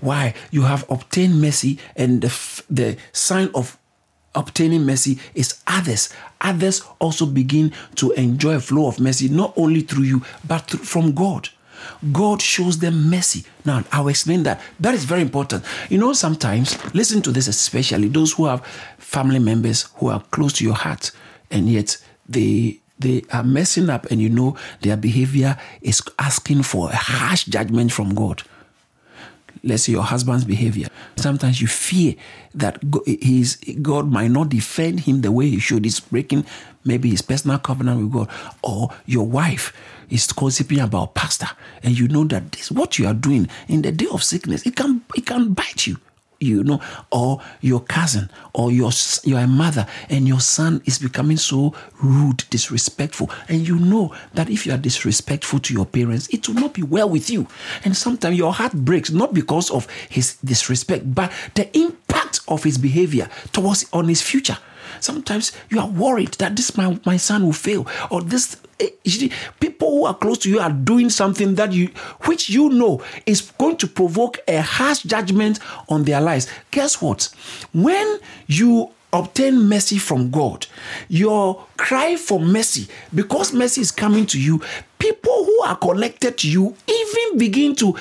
[0.00, 0.34] Why?
[0.50, 3.78] You have obtained mercy, and the, the sign of
[4.34, 6.08] obtaining mercy is others.
[6.40, 10.84] Others also begin to enjoy a flow of mercy, not only through you, but through,
[10.84, 11.48] from God.
[12.12, 13.44] God shows them mercy.
[13.64, 14.60] Now, I'll explain that.
[14.80, 15.64] That is very important.
[15.88, 18.64] You know, sometimes, listen to this, especially those who have
[18.98, 21.10] family members who are close to your heart,
[21.50, 21.96] and yet
[22.28, 27.44] they they are messing up, and you know their behavior is asking for a harsh
[27.44, 28.42] judgment from God.
[29.62, 30.88] Let's say your husband's behavior.
[31.16, 32.16] Sometimes you fear
[32.54, 32.78] that
[33.82, 35.84] God might not defend him the way he should.
[35.84, 36.44] He's breaking
[36.84, 38.28] maybe his personal covenant with God.
[38.62, 39.72] Or your wife
[40.10, 41.48] is gossiping about pastor,
[41.82, 44.76] and you know that this what you are doing in the day of sickness, it
[44.76, 45.98] can it can bite you.
[46.40, 48.90] You know, or your cousin, or your
[49.22, 54.66] your mother, and your son is becoming so rude, disrespectful, and you know that if
[54.66, 57.46] you are disrespectful to your parents, it will not be well with you.
[57.84, 62.76] And sometimes your heart breaks not because of his disrespect, but the impact of his
[62.76, 64.58] behavior towards on his future.
[65.04, 69.28] Sometimes you are worried that this my, my son will fail, or this eh,
[69.60, 71.88] people who are close to you are doing something that you
[72.22, 75.58] which you know is going to provoke a harsh judgment
[75.90, 76.48] on their lives.
[76.70, 77.28] Guess what?
[77.74, 80.66] When you obtain mercy from God,
[81.08, 84.60] your cry for mercy, because mercy is coming to you,
[84.98, 87.94] people who are connected to you even begin to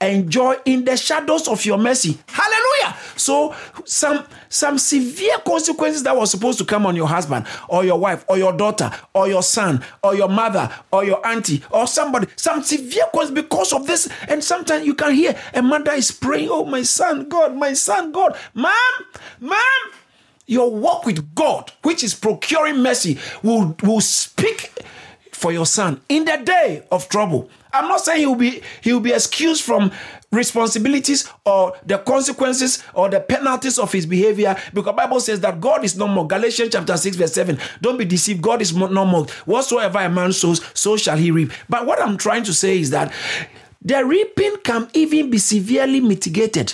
[0.00, 2.18] enjoy in the shadows of your mercy.
[2.26, 2.96] Hallelujah.
[3.16, 3.54] So
[3.84, 8.24] some some severe consequences that was supposed to come on your husband or your wife
[8.28, 12.62] or your daughter or your son or your mother or your auntie or somebody, some
[12.62, 14.08] severe consequences because of this.
[14.28, 18.12] And sometimes you can hear a mother is praying, Oh, my son, God, my son,
[18.12, 18.72] God, mom,
[19.40, 19.58] mom.
[20.48, 24.72] Your walk with God, which is procuring mercy, will, will speak
[25.30, 27.50] for your son in the day of trouble.
[27.72, 29.92] I'm not saying he'll be he'll be excused from
[30.32, 35.84] responsibilities or the consequences or the penalties of his behavior because bible says that god
[35.84, 36.26] is no more.
[36.26, 38.40] Galatians chapter 6 verse 7 don't be deceived.
[38.40, 39.26] God is no more.
[39.44, 41.52] Whatsoever a man sows so shall he reap.
[41.68, 43.12] But what i'm trying to say is that
[43.82, 46.72] the reaping can even be severely mitigated.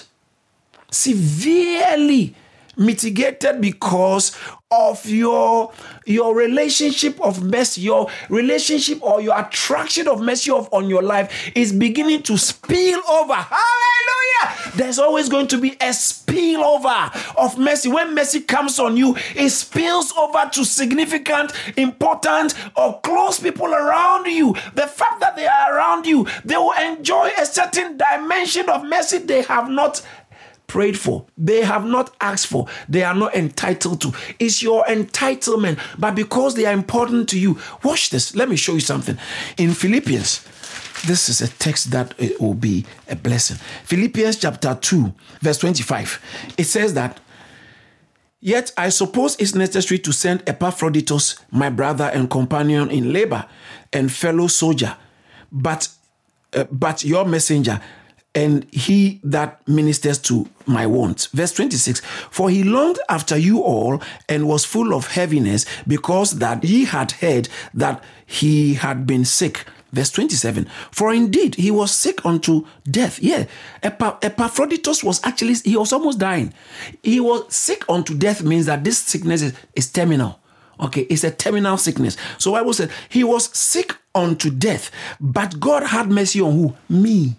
[0.90, 2.34] Severely
[2.76, 4.36] mitigated because
[4.70, 5.72] of your
[6.06, 11.52] your relationship of mercy your relationship or your attraction of mercy of, on your life
[11.54, 13.34] is beginning to spill over.
[13.34, 14.72] Hallelujah!
[14.76, 17.88] There's always going to be a spillover of mercy.
[17.88, 24.26] When mercy comes on you it spills over to significant important or close people around
[24.26, 24.54] you.
[24.74, 29.18] The fact that they are around you they will enjoy a certain dimension of mercy
[29.18, 30.02] they have not
[30.66, 34.12] prayed for, they have not asked for, they are not entitled to.
[34.38, 38.34] It's your entitlement, but because they are important to you, watch this.
[38.34, 39.18] Let me show you something.
[39.56, 40.44] In Philippians,
[41.06, 43.58] this is a text that it will be a blessing.
[43.84, 46.54] Philippians chapter 2, verse 25.
[46.58, 47.20] It says that,
[48.40, 53.46] Yet I suppose it's necessary to send Epaphroditus, my brother and companion in labor
[53.90, 54.96] and fellow soldier,
[55.50, 55.88] but
[56.52, 57.80] uh, but your messenger
[58.34, 61.26] and he that ministers to my wants.
[61.26, 66.64] Verse 26 For he longed after you all and was full of heaviness because that
[66.64, 69.66] he had heard that he had been sick.
[69.92, 73.22] Verse 27 For indeed he was sick unto death.
[73.22, 73.44] Yeah,
[73.82, 76.52] Epaphroditus was actually, he was almost dying.
[77.02, 80.40] He was sick unto death means that this sickness is, is terminal.
[80.80, 82.16] Okay, it's a terminal sickness.
[82.38, 86.74] So Bible said he was sick unto death, but God had mercy on who?
[86.88, 87.36] Me.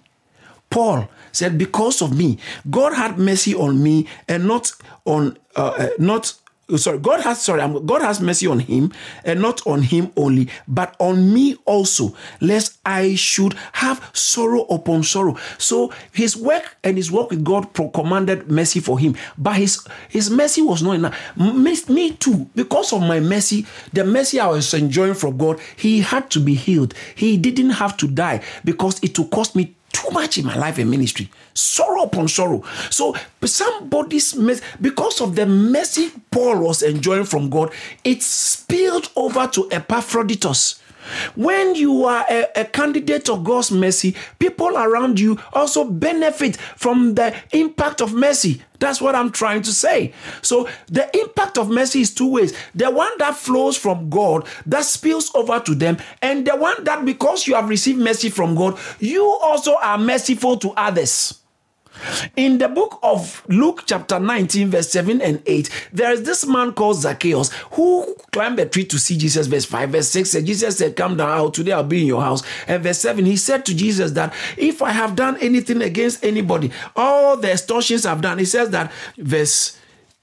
[0.76, 2.38] Paul said, Because of me,
[2.70, 4.74] God had mercy on me and not
[5.06, 6.34] on, uh, uh, not
[6.78, 8.92] sorry god has sorry god has mercy on him
[9.24, 15.04] and not on him only but on me also lest i should have sorrow upon
[15.04, 15.38] sorrow.
[15.60, 20.30] So his work and his work with god commanded mercy for him but his his
[20.32, 21.16] mercy was not enough.
[21.88, 26.30] Me too because of my mercy the mercy i was enjoying from god he had
[26.32, 26.94] to be healed.
[27.14, 30.78] He didn't have to die because it will cost me too much in my life
[30.78, 31.30] and ministry.
[31.54, 32.64] Sorrow upon sorrow.
[32.90, 37.72] So somebody's mess, because of the mercy Paul was enjoying from God,
[38.04, 40.82] it spilled over to Epaphroditus.
[41.36, 47.16] When you are a, a, candidate of God's mercy, people around you also benefit from
[47.16, 48.62] the impact of mercy.
[48.80, 50.14] That's what I'm trying to say.
[50.42, 54.86] So, the impact of mercy is two ways the one that flows from God, that
[54.86, 58.78] spills over to them, and the one that because you have received mercy from God,
[59.00, 61.42] you also are merciful to others.
[62.36, 66.74] In the book of Luke, chapter 19, verse 7 and 8, there is this man
[66.74, 69.48] called Zacchaeus who climbed a tree to see Jesus.
[69.48, 72.22] Verse 5, verse 6 said, Jesus said, Come down out today, I'll be in your
[72.22, 72.44] house.
[72.68, 76.72] And verse 7, he said to Jesus that if I have done anything against anybody,
[76.96, 79.78] all the extortions I've done, he says that, verse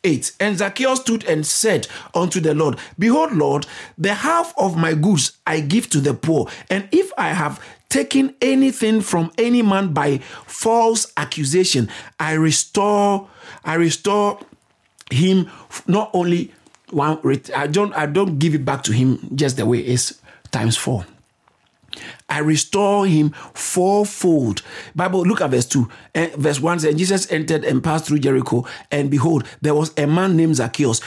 [0.04, 4.94] 8 And Zacchaeus stood and said unto the Lord, Behold, Lord, the half of my
[4.94, 6.48] goods I give to the poor.
[6.70, 13.28] And if I have taken anything from any man by false accusation, I restore,
[13.64, 14.40] I restore
[15.10, 15.50] him
[15.86, 16.52] not only
[16.90, 17.18] one
[17.54, 20.76] I don't I don't give it back to him just the way it is times
[20.76, 21.04] four.
[22.30, 24.62] I restore him fourfold.
[24.94, 25.86] Bible, look at verse 2.
[26.14, 30.06] And verse 1 says, Jesus entered and passed through Jericho, and behold, there was a
[30.06, 31.00] man named Zacchaeus,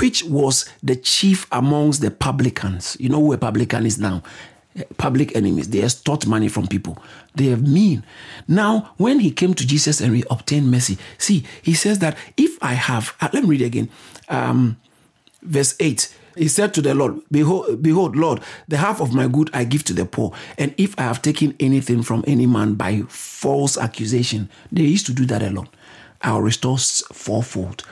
[0.00, 2.96] which was the chief amongst the publicans.
[2.98, 4.22] You know who a publican is now?
[4.96, 5.68] Public enemies.
[5.68, 6.98] They extort money from people.
[7.34, 8.04] They are mean.
[8.48, 12.56] Now, when he came to Jesus and he obtained mercy, see, he says that if
[12.62, 13.90] I have, uh, let me read again.
[14.28, 14.78] Um,
[15.42, 19.50] verse 8 he said to the Lord, Behold, behold, Lord, the half of my good
[19.52, 20.32] I give to the poor.
[20.58, 25.12] And if I have taken anything from any man by false accusation, they used to
[25.12, 25.68] do that alone.
[26.22, 27.84] I'll restore fourfold.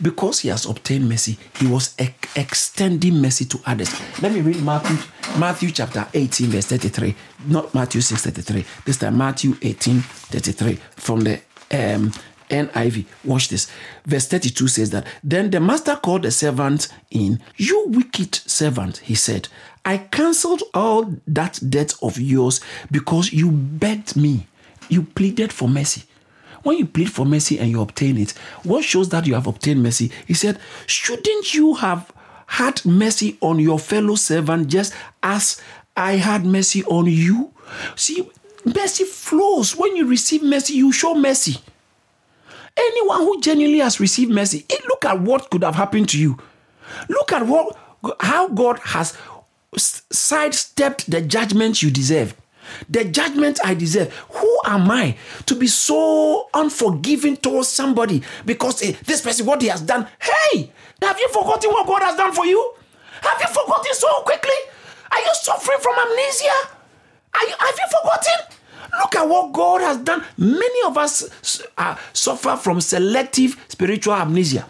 [0.00, 3.92] Because he has obtained mercy, he was ex- extending mercy to others.
[4.22, 4.96] Let me read Matthew,
[5.38, 7.14] Matthew chapter 18, verse 33.
[7.46, 8.64] Not Matthew 6, 33.
[8.84, 11.40] This time, Matthew 18, 33 from the
[11.72, 12.12] um,
[12.50, 13.06] NIV.
[13.24, 13.70] Watch this.
[14.06, 17.40] Verse 32 says that Then the master called the servant in.
[17.56, 19.48] You wicked servant, he said,
[19.84, 24.46] I cancelled all that debt of yours because you begged me.
[24.88, 26.02] You pleaded for mercy.
[26.62, 28.30] When you plead for mercy and you obtain it,
[28.62, 30.10] what shows that you have obtained mercy?
[30.26, 32.12] He said, Shouldn't you have
[32.46, 34.92] had mercy on your fellow servant just
[35.22, 35.60] as
[35.96, 37.52] I had mercy on you?
[37.96, 38.28] See,
[38.64, 39.76] mercy flows.
[39.76, 41.60] When you receive mercy, you show mercy.
[42.76, 46.38] Anyone who genuinely has received mercy, look at what could have happened to you.
[47.08, 47.76] Look at what
[48.20, 49.16] how God has
[49.76, 52.34] sidestepped the judgment you deserve.
[52.88, 54.12] The judgment I deserve.
[54.12, 55.16] Who am I
[55.46, 60.06] to be so unforgiving towards somebody because eh, this person, what he has done?
[60.20, 60.70] Hey,
[61.02, 62.72] have you forgotten what God has done for you?
[63.22, 64.50] Have you forgotten so quickly?
[65.10, 66.76] Are you suffering from amnesia?
[67.34, 68.56] Are you, have you forgotten?
[69.00, 70.24] Look at what God has done.
[70.36, 74.66] Many of us uh, suffer from selective spiritual amnesia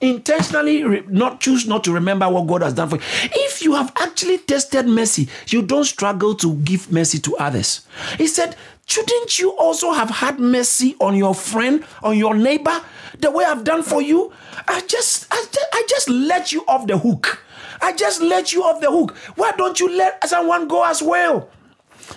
[0.00, 3.02] intentionally re- not choose not to remember what God has done for you.
[3.32, 7.86] If you have actually tested mercy, you don't struggle to give mercy to others.
[8.18, 12.76] He said, Shouldn't you also have had mercy on your friend, on your neighbor,
[13.18, 14.32] the way I've done for you?
[14.66, 17.40] I just, I I just let you off the hook.
[17.80, 19.16] I just let you off the hook.
[19.36, 21.48] Why don't you let someone go as well?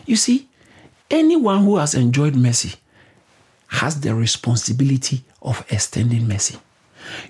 [0.05, 0.49] You see,
[1.11, 2.73] anyone who has enjoyed mercy
[3.67, 6.57] has the responsibility of extending mercy.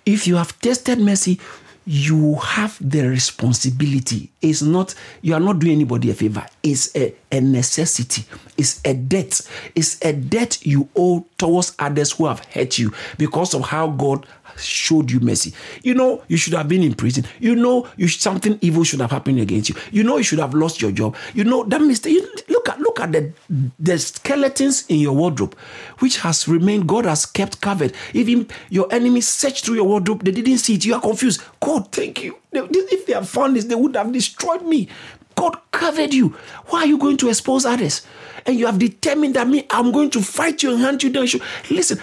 [0.05, 1.39] If you have tested mercy,
[1.85, 4.29] you have the responsibility.
[4.41, 6.45] It's not, you are not doing anybody a favor.
[6.61, 8.25] It's a, a necessity.
[8.57, 9.41] It's a debt.
[9.75, 14.25] It's a debt you owe towards others who have hurt you because of how God
[14.57, 15.53] showed you mercy.
[15.81, 17.25] You know, you should have been in prison.
[17.39, 19.75] You know, you something evil should have happened against you.
[19.91, 21.15] You know, you should have lost your job.
[21.33, 22.13] You know that mistake.
[22.13, 23.33] You, look at look at the
[23.79, 25.55] the skeletons in your wardrobe,
[25.99, 26.87] which has remained.
[26.87, 27.93] God has kept covered.
[28.13, 30.85] Even your enemies searched through your wardrobe, they didn't see it.
[30.85, 31.41] You are confused.
[31.59, 32.37] God, thank you.
[32.51, 34.89] If they had found this, they would have destroyed me.
[35.35, 36.29] God covered you.
[36.67, 38.05] Why are you going to expose others?
[38.45, 41.27] And you have determined that me, I'm going to fight you and hunt you down.
[41.69, 41.99] Listen,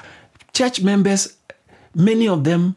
[0.53, 1.36] church members
[1.95, 2.76] Many of them,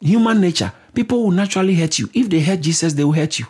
[0.00, 2.08] human nature, people will naturally hurt you.
[2.14, 3.46] If they hurt Jesus, they will hurt you.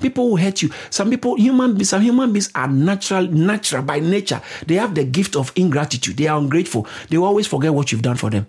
[0.00, 0.70] People will hurt you.
[0.88, 4.40] Some people, human beings, some human beings are natural, natural by nature.
[4.66, 6.16] They have the gift of ingratitude.
[6.16, 6.86] They are ungrateful.
[7.10, 8.46] They will always forget what you've done for them.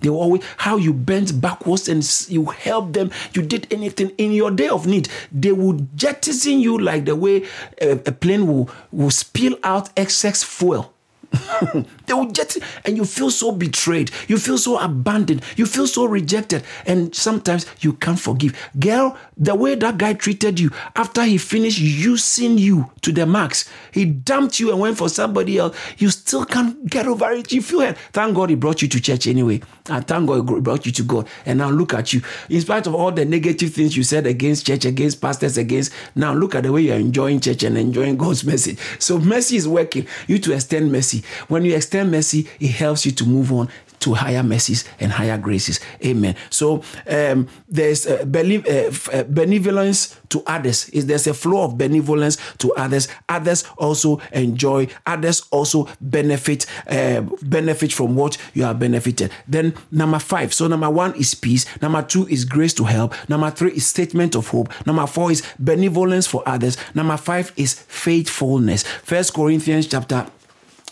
[0.00, 3.10] They will always how you bent backwards and you helped them.
[3.34, 5.08] You did anything in your day of need.
[5.30, 7.44] They will jettison you like the way
[7.80, 10.92] a, a plane will will spill out excess fuel
[12.06, 14.10] they will just, and you feel so betrayed.
[14.28, 15.42] You feel so abandoned.
[15.56, 16.64] You feel so rejected.
[16.86, 18.56] And sometimes you can't forgive.
[18.78, 23.68] Girl, the way that guy treated you after he finished using you to the max,
[23.92, 25.76] he dumped you and went for somebody else.
[25.98, 27.52] You still can't get over it.
[27.52, 27.96] You feel it.
[28.12, 29.60] Thank God he brought you to church anyway.
[29.88, 31.28] And thank God he brought you to God.
[31.46, 32.22] And now look at you.
[32.48, 36.32] In spite of all the negative things you said against church, against pastors, against, now
[36.34, 38.78] look at the way you're enjoying church and enjoying God's message.
[38.98, 40.06] So mercy is working.
[40.26, 43.68] You to extend mercy when you extend mercy, it helps you to move on
[44.02, 45.80] to higher mercies and higher graces.
[46.04, 46.34] Amen.
[46.50, 50.88] So um, there's uh, uh, benevolence to others.
[50.88, 53.08] Is there's a flow of benevolence to others.
[53.28, 54.88] Others also enjoy.
[55.06, 59.30] Others also benefit uh, benefit from what you have benefited.
[59.46, 60.52] Then number five.
[60.52, 61.64] So number one is peace.
[61.80, 63.14] Number two is grace to help.
[63.28, 64.68] Number three is statement of hope.
[64.84, 66.76] Number four is benevolence for others.
[66.94, 68.82] Number five is faithfulness.
[68.82, 70.26] First Corinthians chapter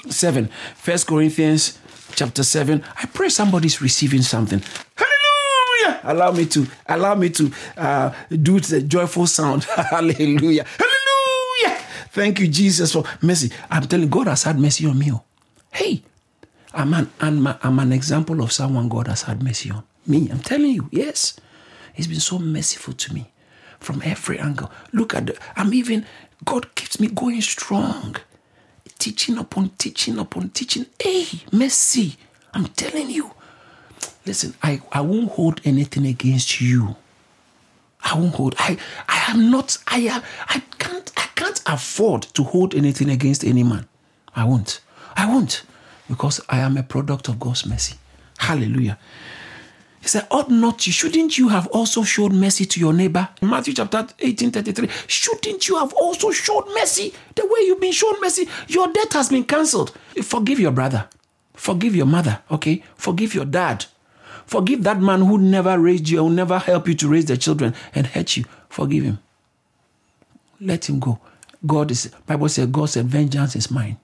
[0.09, 0.49] 7.
[0.77, 1.79] First Corinthians
[2.15, 2.83] chapter 7.
[2.97, 4.63] I pray somebody's receiving something.
[4.97, 6.01] Hallelujah!
[6.05, 9.65] Allow me to allow me to uh, do the joyful sound.
[9.65, 10.65] Hallelujah.
[10.65, 11.79] Hallelujah.
[12.11, 13.51] Thank you, Jesus, for mercy.
[13.71, 15.13] I'm telling God has had mercy on me.
[15.13, 15.23] Oh.
[15.73, 16.03] Hey,
[16.75, 19.85] I'm an, I'm, I'm an example of someone God has had mercy on.
[20.07, 21.39] Me, I'm telling you, yes.
[21.95, 23.31] He's been so merciful to me
[23.79, 24.71] from every angle.
[24.93, 26.07] Look at the, I'm even,
[26.45, 28.17] God keeps me going strong
[29.01, 30.87] teaching upon teaching upon teaching.
[31.03, 32.17] Hey, mercy.
[32.55, 33.33] I'm telling you.
[34.27, 36.95] Listen, I, I won't hold anything against you.
[38.03, 38.55] I won't hold.
[38.59, 38.77] I
[39.09, 39.77] I am not.
[39.89, 40.23] I am.
[40.49, 41.11] I can't.
[41.17, 43.89] I can't afford to hold anything against any man.
[44.37, 44.81] I won't.
[45.17, 45.65] I won't,
[46.09, 47.97] because I am a product of God's mercy.
[48.39, 48.99] Hallelujah.
[50.01, 53.29] He said, Ought not you, shouldn't you have also showed mercy to your neighbor?
[53.43, 54.89] Matthew chapter 18, 33.
[55.07, 58.49] Shouldn't you have also showed mercy the way you've been shown mercy?
[58.67, 59.93] Your debt has been cancelled.
[60.23, 61.09] Forgive your brother.
[61.53, 62.83] Forgive your mother, okay?
[62.97, 63.85] Forgive your dad.
[64.47, 67.75] Forgive that man who never raised you, who never helped you to raise the children
[67.95, 68.45] and hurt you.
[68.71, 69.19] Forgive him.
[70.61, 71.21] Let him go.
[71.67, 73.99] God is, Bible says, God said, vengeance is mine.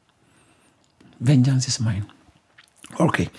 [1.18, 2.06] Vengeance is mine.
[3.00, 3.30] Okay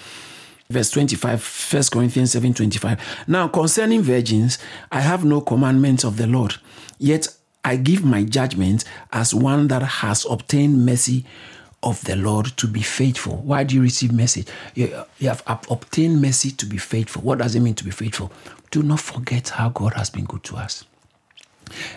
[0.69, 4.57] verse 25 1 corinthians 7 25 now concerning virgins
[4.91, 6.55] i have no commandments of the lord
[6.99, 7.27] yet
[7.63, 11.25] i give my judgment as one that has obtained mercy
[11.83, 13.37] of the Lord to be faithful.
[13.37, 14.45] Why do you receive mercy?
[14.73, 17.21] You, you have obtained mercy to be faithful.
[17.21, 18.31] What does it mean to be faithful?
[18.71, 20.85] Do not forget how God has been good to us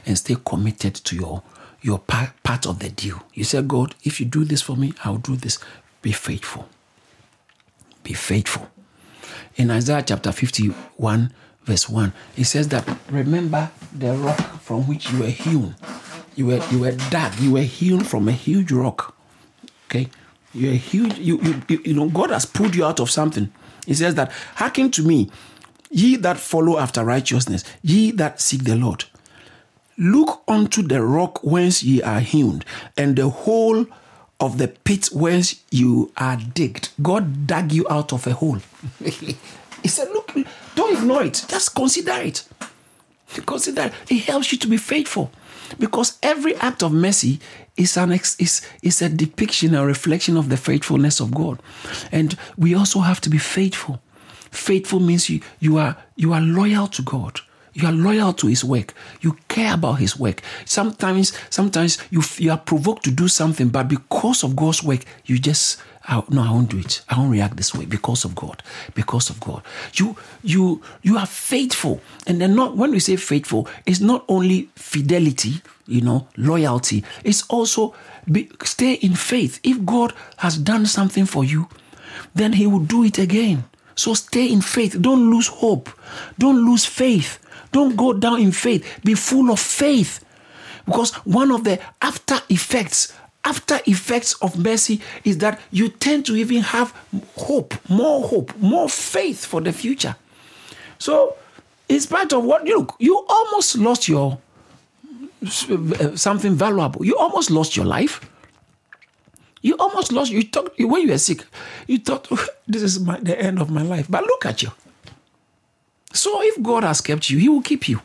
[0.06, 1.42] and stay committed to your
[1.82, 3.22] your part, part of the deal.
[3.32, 5.58] You say, God, if you do this for me, I'll do this.
[6.02, 6.68] Be faithful.
[8.02, 8.68] Be faithful.
[9.56, 11.32] In Isaiah chapter 51,
[11.64, 15.74] verse 1, it says that remember the rock from which you were hewn.
[16.36, 19.14] You were you were dug, you were hewn from a huge rock.
[19.86, 20.08] Okay?
[20.52, 23.52] You're huge, you, you, you know, God has pulled you out of something.
[23.86, 25.30] He says that, hearken to me,
[25.90, 29.04] ye that follow after righteousness, ye that seek the Lord.
[29.96, 32.62] Look unto the rock whence ye are hewn,
[32.96, 33.86] and the hole
[34.40, 36.88] of the pit whence you are digged.
[37.02, 38.58] God dug you out of a hole.
[39.04, 40.34] he said, Look,
[40.74, 41.44] don't ignore it.
[41.48, 42.44] Just consider it.
[43.46, 43.92] Consider it.
[44.08, 45.30] It helps you to be faithful.
[45.78, 47.38] Because every act of mercy
[47.76, 51.62] is an ex, is, is a depiction, a reflection of the faithfulness of God.
[52.10, 54.00] And we also have to be faithful.
[54.50, 57.40] Faithful means you, you are you are loyal to God.
[57.72, 58.94] You are loyal to his work.
[59.20, 60.42] You care about his work.
[60.64, 65.38] Sometimes, sometimes you, you are provoked to do something, but because of God's work, you
[65.38, 67.02] just I, no, I won't do it.
[67.08, 68.62] I won't react this way because of God.
[68.94, 69.62] Because of God.
[69.94, 72.00] You you you are faithful.
[72.26, 77.04] And then not when we say faithful, it's not only fidelity, you know, loyalty.
[77.22, 77.94] It's also
[78.30, 79.60] be, stay in faith.
[79.62, 81.68] If God has done something for you,
[82.34, 83.64] then he will do it again.
[83.94, 84.96] So stay in faith.
[85.00, 85.90] Don't lose hope.
[86.38, 87.38] Don't lose faith.
[87.72, 89.00] Don't go down in faith.
[89.04, 90.24] Be full of faith.
[90.86, 93.12] Because one of the after effects,
[93.44, 96.94] after effects of mercy is that you tend to even have
[97.36, 100.16] hope, more hope, more faith for the future.
[100.98, 101.36] So,
[101.88, 104.38] in spite of what you look, you almost lost your
[106.16, 107.04] something valuable.
[107.04, 108.20] You almost lost your life.
[109.62, 110.30] You almost lost.
[110.30, 111.44] You thought when you were sick,
[111.86, 112.28] you thought
[112.66, 114.06] this is my, the end of my life.
[114.08, 114.70] But look at you.
[116.12, 118.00] So if God has kept you, He will keep you.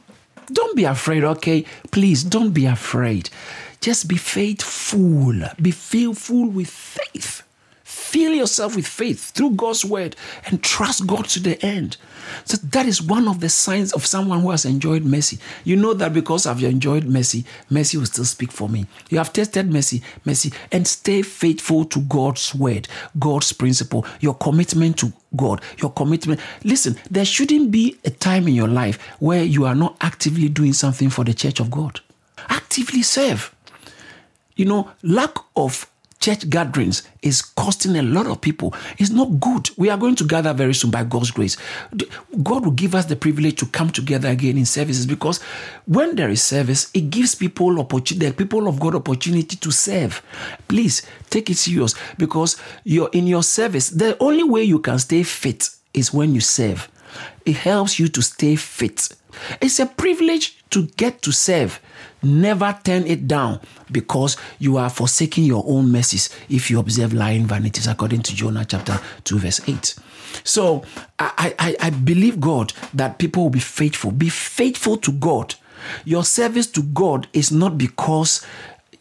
[0.51, 1.65] Don't be afraid, okay?
[1.91, 3.29] Please don't be afraid.
[3.81, 5.33] Just be faithful.
[5.61, 7.41] Be faithful with faith.
[7.83, 11.97] Fill yourself with faith through God's word and trust God to the end.
[12.43, 15.39] So that is one of the signs of someone who has enjoyed mercy.
[15.63, 18.85] You know that because I've enjoyed mercy, mercy will still speak for me.
[19.09, 22.87] You have tested mercy, mercy, and stay faithful to God's word,
[23.19, 26.39] God's principle, your commitment to God, your commitment.
[26.63, 30.73] Listen, there shouldn't be a time in your life where you are not actively doing
[30.73, 31.99] something for the church of God.
[32.49, 33.53] Actively serve.
[34.55, 35.89] You know, lack of
[36.25, 38.73] church gatherings is costing a lot of people.
[38.97, 39.69] It's not good.
[39.77, 41.55] We are going to gather very soon by God's grace.
[42.41, 45.39] God will give us the privilege to come together again in services because
[45.85, 50.23] when there is service, it gives people opportunity, people of God opportunity to serve.
[50.67, 53.89] Please take it serious because you're in your service.
[53.91, 56.89] The only way you can stay fit is when you serve.
[57.45, 59.09] It helps you to stay fit.
[59.61, 61.79] It's a privilege to get to serve.
[62.23, 63.59] Never turn it down
[63.91, 68.65] because you are forsaking your own mercies if you observe lying vanities, according to Jonah
[68.65, 69.95] chapter 2, verse 8.
[70.43, 70.83] So
[71.19, 74.11] I, I, I believe God that people will be faithful.
[74.11, 75.55] Be faithful to God.
[76.03, 78.45] Your service to God is not because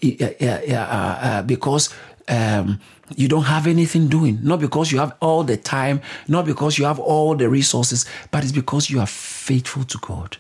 [0.03, 1.95] uh, uh, uh, because
[2.29, 2.79] um,
[3.17, 6.85] you don't have anything doing, not because you have all the time, not because you
[6.85, 10.39] have all the resources, but it's because you are faithful to God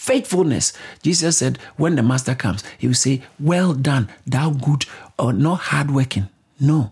[0.00, 0.72] faithfulness.
[1.02, 4.86] Jesus said, when the master comes, he will say, Well done, thou good,
[5.18, 6.30] or not hardworking.
[6.58, 6.90] No,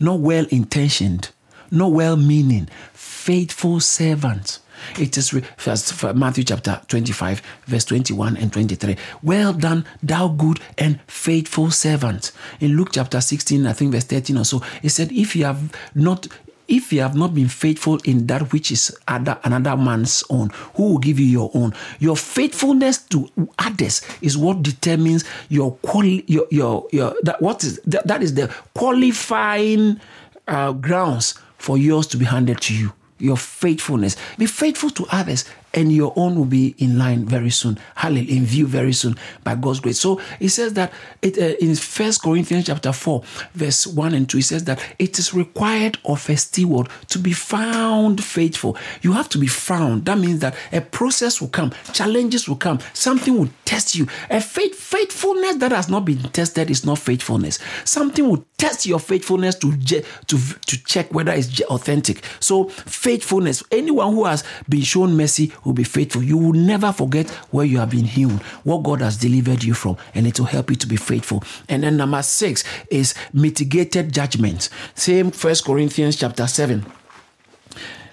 [0.00, 1.30] not well intentioned,
[1.70, 4.58] not well meaning, faithful servant.
[4.98, 8.96] It is first Matthew chapter 25, verse 21 and 23.
[9.22, 12.32] Well done, thou good and faithful servant.
[12.60, 15.72] In Luke chapter 16, I think verse 13 or so, it said, If you have
[15.94, 16.26] not
[16.68, 20.90] if you have not been faithful in that which is other, another man's own, who
[20.90, 21.72] will give you your own?
[21.98, 27.80] Your faithfulness to others is what determines your quali- your, your, your that what is
[27.86, 29.98] that, that is the qualifying
[30.46, 32.92] uh, grounds for yours to be handed to you.
[33.18, 34.16] Your faithfulness.
[34.36, 35.44] Be faithful to others
[35.78, 37.78] and your own will be in line very soon.
[37.94, 39.14] Hallelujah, in view very soon
[39.44, 40.00] by God's grace.
[40.00, 43.22] So it says that it, uh, in First Corinthians chapter 4,
[43.54, 47.32] verse 1 and 2, it says that it is required of a steward to be
[47.32, 48.76] found faithful.
[49.02, 50.04] You have to be found.
[50.06, 54.08] That means that a process will come, challenges will come, something will test you.
[54.30, 57.60] A faith, faithfulness that has not been tested is not faithfulness.
[57.84, 62.24] Something will test your faithfulness to, to, to check whether it's authentic.
[62.40, 66.22] So faithfulness, anyone who has been shown mercy will be faithful.
[66.22, 69.98] You will never forget where you have been healed, what God has delivered you from,
[70.14, 71.44] and it will help you to be faithful.
[71.68, 74.70] And then number six is mitigated judgment.
[74.94, 76.84] Same First Corinthians chapter 7.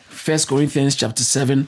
[0.10, 1.68] First Corinthians chapter 7,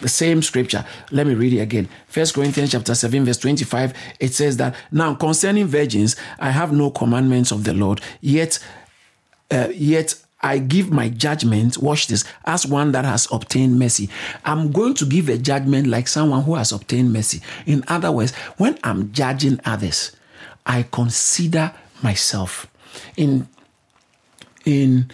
[0.00, 0.84] the same scripture.
[1.10, 1.88] Let me read it again.
[2.06, 3.92] First Corinthians chapter 7, verse 25.
[4.18, 8.58] It says that now concerning virgins, I have no commandments of the Lord, yet
[9.50, 14.08] uh, yet I give my judgment, watch this, as one that has obtained mercy.
[14.44, 17.40] I'm going to give a judgment like someone who has obtained mercy.
[17.66, 20.12] In other words, when I'm judging others,
[20.64, 21.72] I consider
[22.02, 22.68] myself.
[23.16, 23.48] In
[24.64, 25.10] in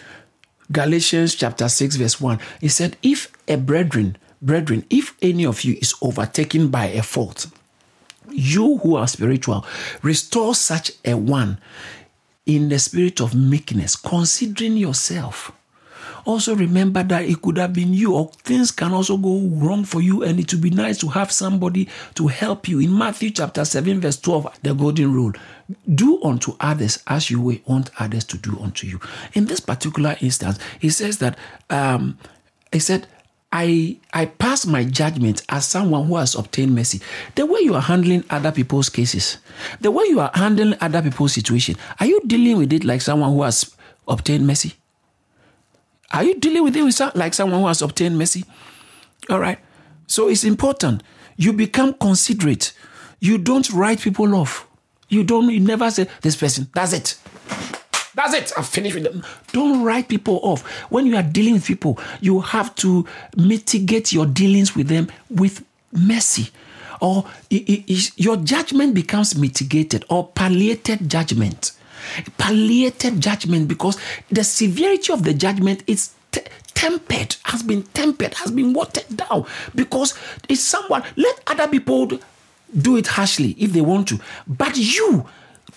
[0.73, 5.77] Galatians chapter 6, verse 1, he said, If a brethren, brethren, if any of you
[5.81, 7.47] is overtaken by a fault,
[8.31, 9.65] you who are spiritual,
[10.03, 11.59] restore such a one
[12.47, 15.53] in the spirit of meekness, considering yourself.
[16.27, 20.01] Also remember that it could have been you, or things can also go wrong for
[20.01, 22.81] you, and it would be nice to have somebody to help you.
[22.81, 25.33] In Matthew chapter 7, verse 12, the golden rule
[25.95, 29.01] do unto others as you want others to do unto you.
[29.35, 31.39] In this particular instance, he says that
[31.71, 32.19] um,
[32.73, 33.07] he said,
[33.57, 37.01] I I pass my judgment as someone who has obtained mercy.
[37.37, 39.39] The way you are handling other people's cases,
[39.81, 43.31] the way you are handling other people's situation, are you dealing with it like someone
[43.31, 43.73] who has
[44.09, 44.75] obtained mercy?
[46.13, 48.45] Are you dealing with it like someone who has obtained mercy?
[49.31, 49.59] All right.
[50.09, 51.05] So it's important.
[51.37, 52.73] You become considerate.
[53.21, 54.67] You don't write people off.
[55.09, 55.49] You don't.
[55.49, 56.69] You never say this person.
[56.75, 57.74] That's it.
[58.15, 58.53] That's it.
[58.57, 59.25] I'm finished with them.
[59.53, 60.63] Don't write people off.
[60.91, 63.07] When you are dealing with people, you have to
[63.37, 66.51] mitigate your dealings with them with mercy.
[67.01, 71.73] Or it, it, your judgment becomes mitigated or palliated judgment.
[72.39, 73.99] Palliated judgment because
[74.31, 76.43] the severity of the judgment is t-
[76.75, 80.15] tempered, has been tempered, has been watered down because
[80.49, 82.11] it's someone, let other people
[82.77, 84.21] do it harshly if they want to.
[84.47, 85.27] But you,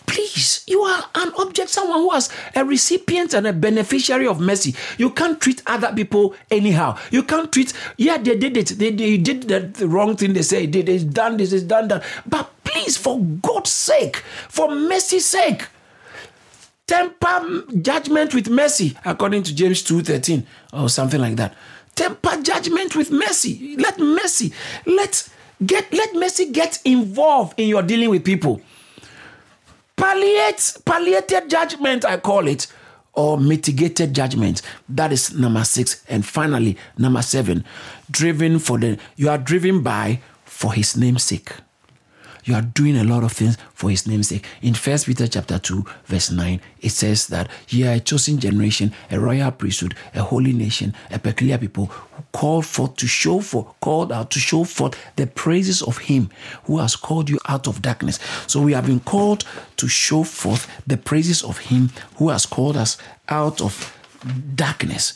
[0.07, 4.73] Please, you are an object, someone who has a recipient and a beneficiary of mercy.
[4.97, 6.97] You can't treat other people anyhow.
[7.11, 8.67] You can't treat, yeah, they did it.
[8.69, 10.33] They, they did the wrong thing.
[10.33, 12.03] They say they, they done this, is done that.
[12.25, 15.67] But please, for God's sake, for mercy's sake,
[16.87, 21.53] temper judgment with mercy, according to James 2.13 or something like that.
[21.95, 23.75] Temper judgment with mercy.
[23.77, 24.53] Let mercy,
[24.85, 25.27] let
[25.65, 28.61] get let mercy get involved in your dealing with people
[29.97, 32.67] palliate palliated judgment i call it
[33.17, 34.61] or mitigated judgment.
[34.87, 36.03] That is number six.
[36.07, 37.65] And finally number seven
[38.09, 41.51] driven for the you are driven by for his name's sake
[42.47, 44.45] you are doing a lot of things for his name's sake.
[44.61, 48.93] In First Peter chapter 2, verse 9, it says that ye are a chosen generation,
[49.11, 51.91] a royal priesthood, a holy nation, a peculiar people
[52.31, 56.29] called forth to show for called out to show forth the praises of him
[56.63, 58.19] who has called you out of darkness.
[58.47, 59.43] So we have been called
[59.77, 63.93] to show forth the praises of him who has called us out of
[64.55, 65.13] darkness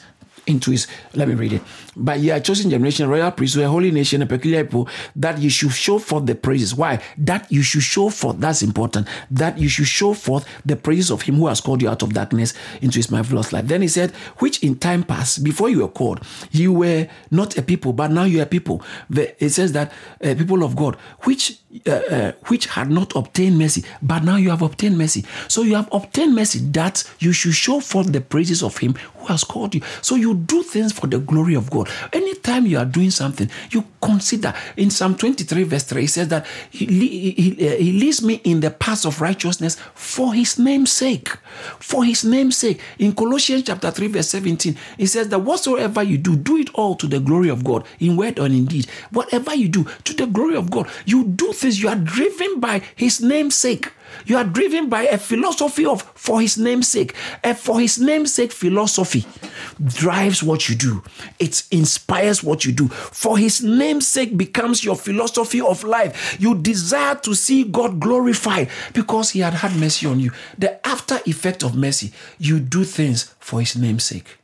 [0.47, 1.61] into his let me read it
[1.95, 5.49] but ye are chosen generation royal priesthood a holy nation a peculiar people that you
[5.49, 6.75] should show forth the praises.
[6.75, 7.01] Why?
[7.17, 9.07] That you should show forth that's important.
[9.29, 12.13] That you should show forth the praises of him who has called you out of
[12.13, 13.67] darkness into his marvelous light.
[13.67, 16.21] Then he said which in time past before you were called
[16.51, 18.81] you were not a people but now you are people.
[19.11, 19.91] It says that
[20.23, 24.49] uh, people of god which uh, uh, which had not obtained mercy but now you
[24.49, 25.25] have obtained mercy.
[25.47, 29.27] So you have obtained mercy that you should show forth the praises of him who
[29.27, 29.81] has called you.
[30.01, 31.80] So you do things for the glory of god
[32.13, 34.53] anytime you are doing something you consider.
[34.77, 37.31] In psalm 23 verse 3 he says that he, he,
[37.77, 41.29] he, leads me in the paths of righteousness for his name's sake.
[41.79, 42.81] For his name's sake.
[42.99, 46.95] In colossians chapter 3 verse 17 he says that whatsoever you do do it all
[46.95, 48.87] to the glory of god in word or in deed.
[49.11, 52.81] Whatever you do to the glory of god you do things you are driven by
[52.95, 53.91] his name's sake
[54.25, 57.15] you are driven by a philosophy of for his name's sake.
[57.43, 59.25] A for his name's sake philosophy
[59.83, 61.03] drives what you do.
[61.39, 62.87] It inspires what you do.
[62.87, 66.37] For his name's sake becomes your philosophy of life.
[66.39, 70.31] You desire to see God glorified because he had had mercy on you.
[70.57, 74.37] The after effect of mercy, you do things for his name's sake.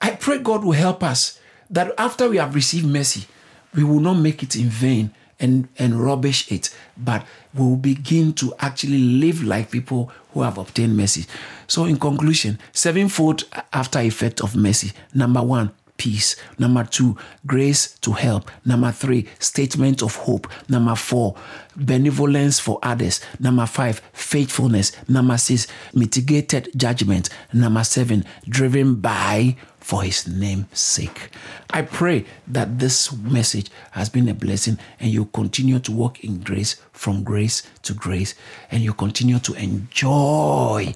[0.00, 3.26] I pray God will help us that after we have received mercy,
[3.74, 8.54] we will not make it in vain and, and rubbish it, but we'll begin to
[8.58, 11.26] actually live like people who have obtained mercy.
[11.66, 14.92] So, in conclusion, sevenfold after effect of mercy.
[15.14, 16.36] Number one, peace.
[16.58, 17.16] Number two,
[17.46, 18.50] grace to help.
[18.64, 20.46] Number three, statement of hope.
[20.68, 21.36] Number four,
[21.74, 23.20] benevolence for others.
[23.40, 24.92] Number five, faithfulness.
[25.08, 27.30] Number six, mitigated judgment.
[27.52, 29.56] Number seven, driven by
[29.86, 31.30] for his name's sake.
[31.70, 36.40] I pray that this message has been a blessing and you continue to walk in
[36.40, 38.34] grace from grace to grace
[38.72, 40.92] and you continue to enjoy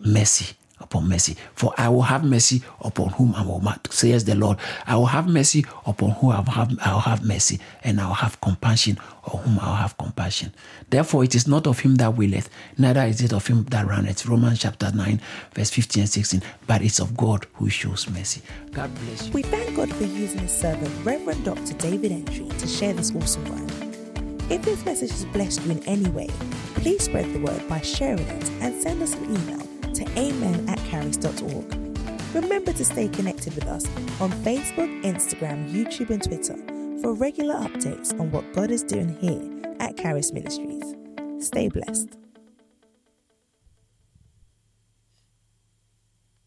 [0.00, 1.36] mercy upon mercy.
[1.54, 4.58] For I will have mercy upon whom I will, mark, says the Lord.
[4.86, 8.06] I will have mercy upon whom I will have, I will have mercy, and I
[8.06, 10.52] will have compassion on whom I will have compassion.
[10.90, 14.26] Therefore, it is not of him that willeth, neither is it of him that runneth.
[14.26, 15.20] Romans chapter 9,
[15.54, 16.42] verse 15 and 16.
[16.66, 18.42] But it's of God who shows mercy.
[18.72, 19.32] God bless you.
[19.32, 21.74] We thank God for using his servant, Reverend Dr.
[21.74, 23.70] David Entry, to share this awesome word.
[24.50, 26.28] If this message has blessed you in any way,
[26.76, 29.67] please spread the word by sharing it and send us an email
[29.98, 31.74] to amen at caris.org.
[32.34, 33.84] Remember to stay connected with us
[34.20, 36.56] on Facebook, Instagram, YouTube, and Twitter
[37.00, 40.94] for regular updates on what God is doing here at Caris Ministries.
[41.40, 42.27] Stay blessed.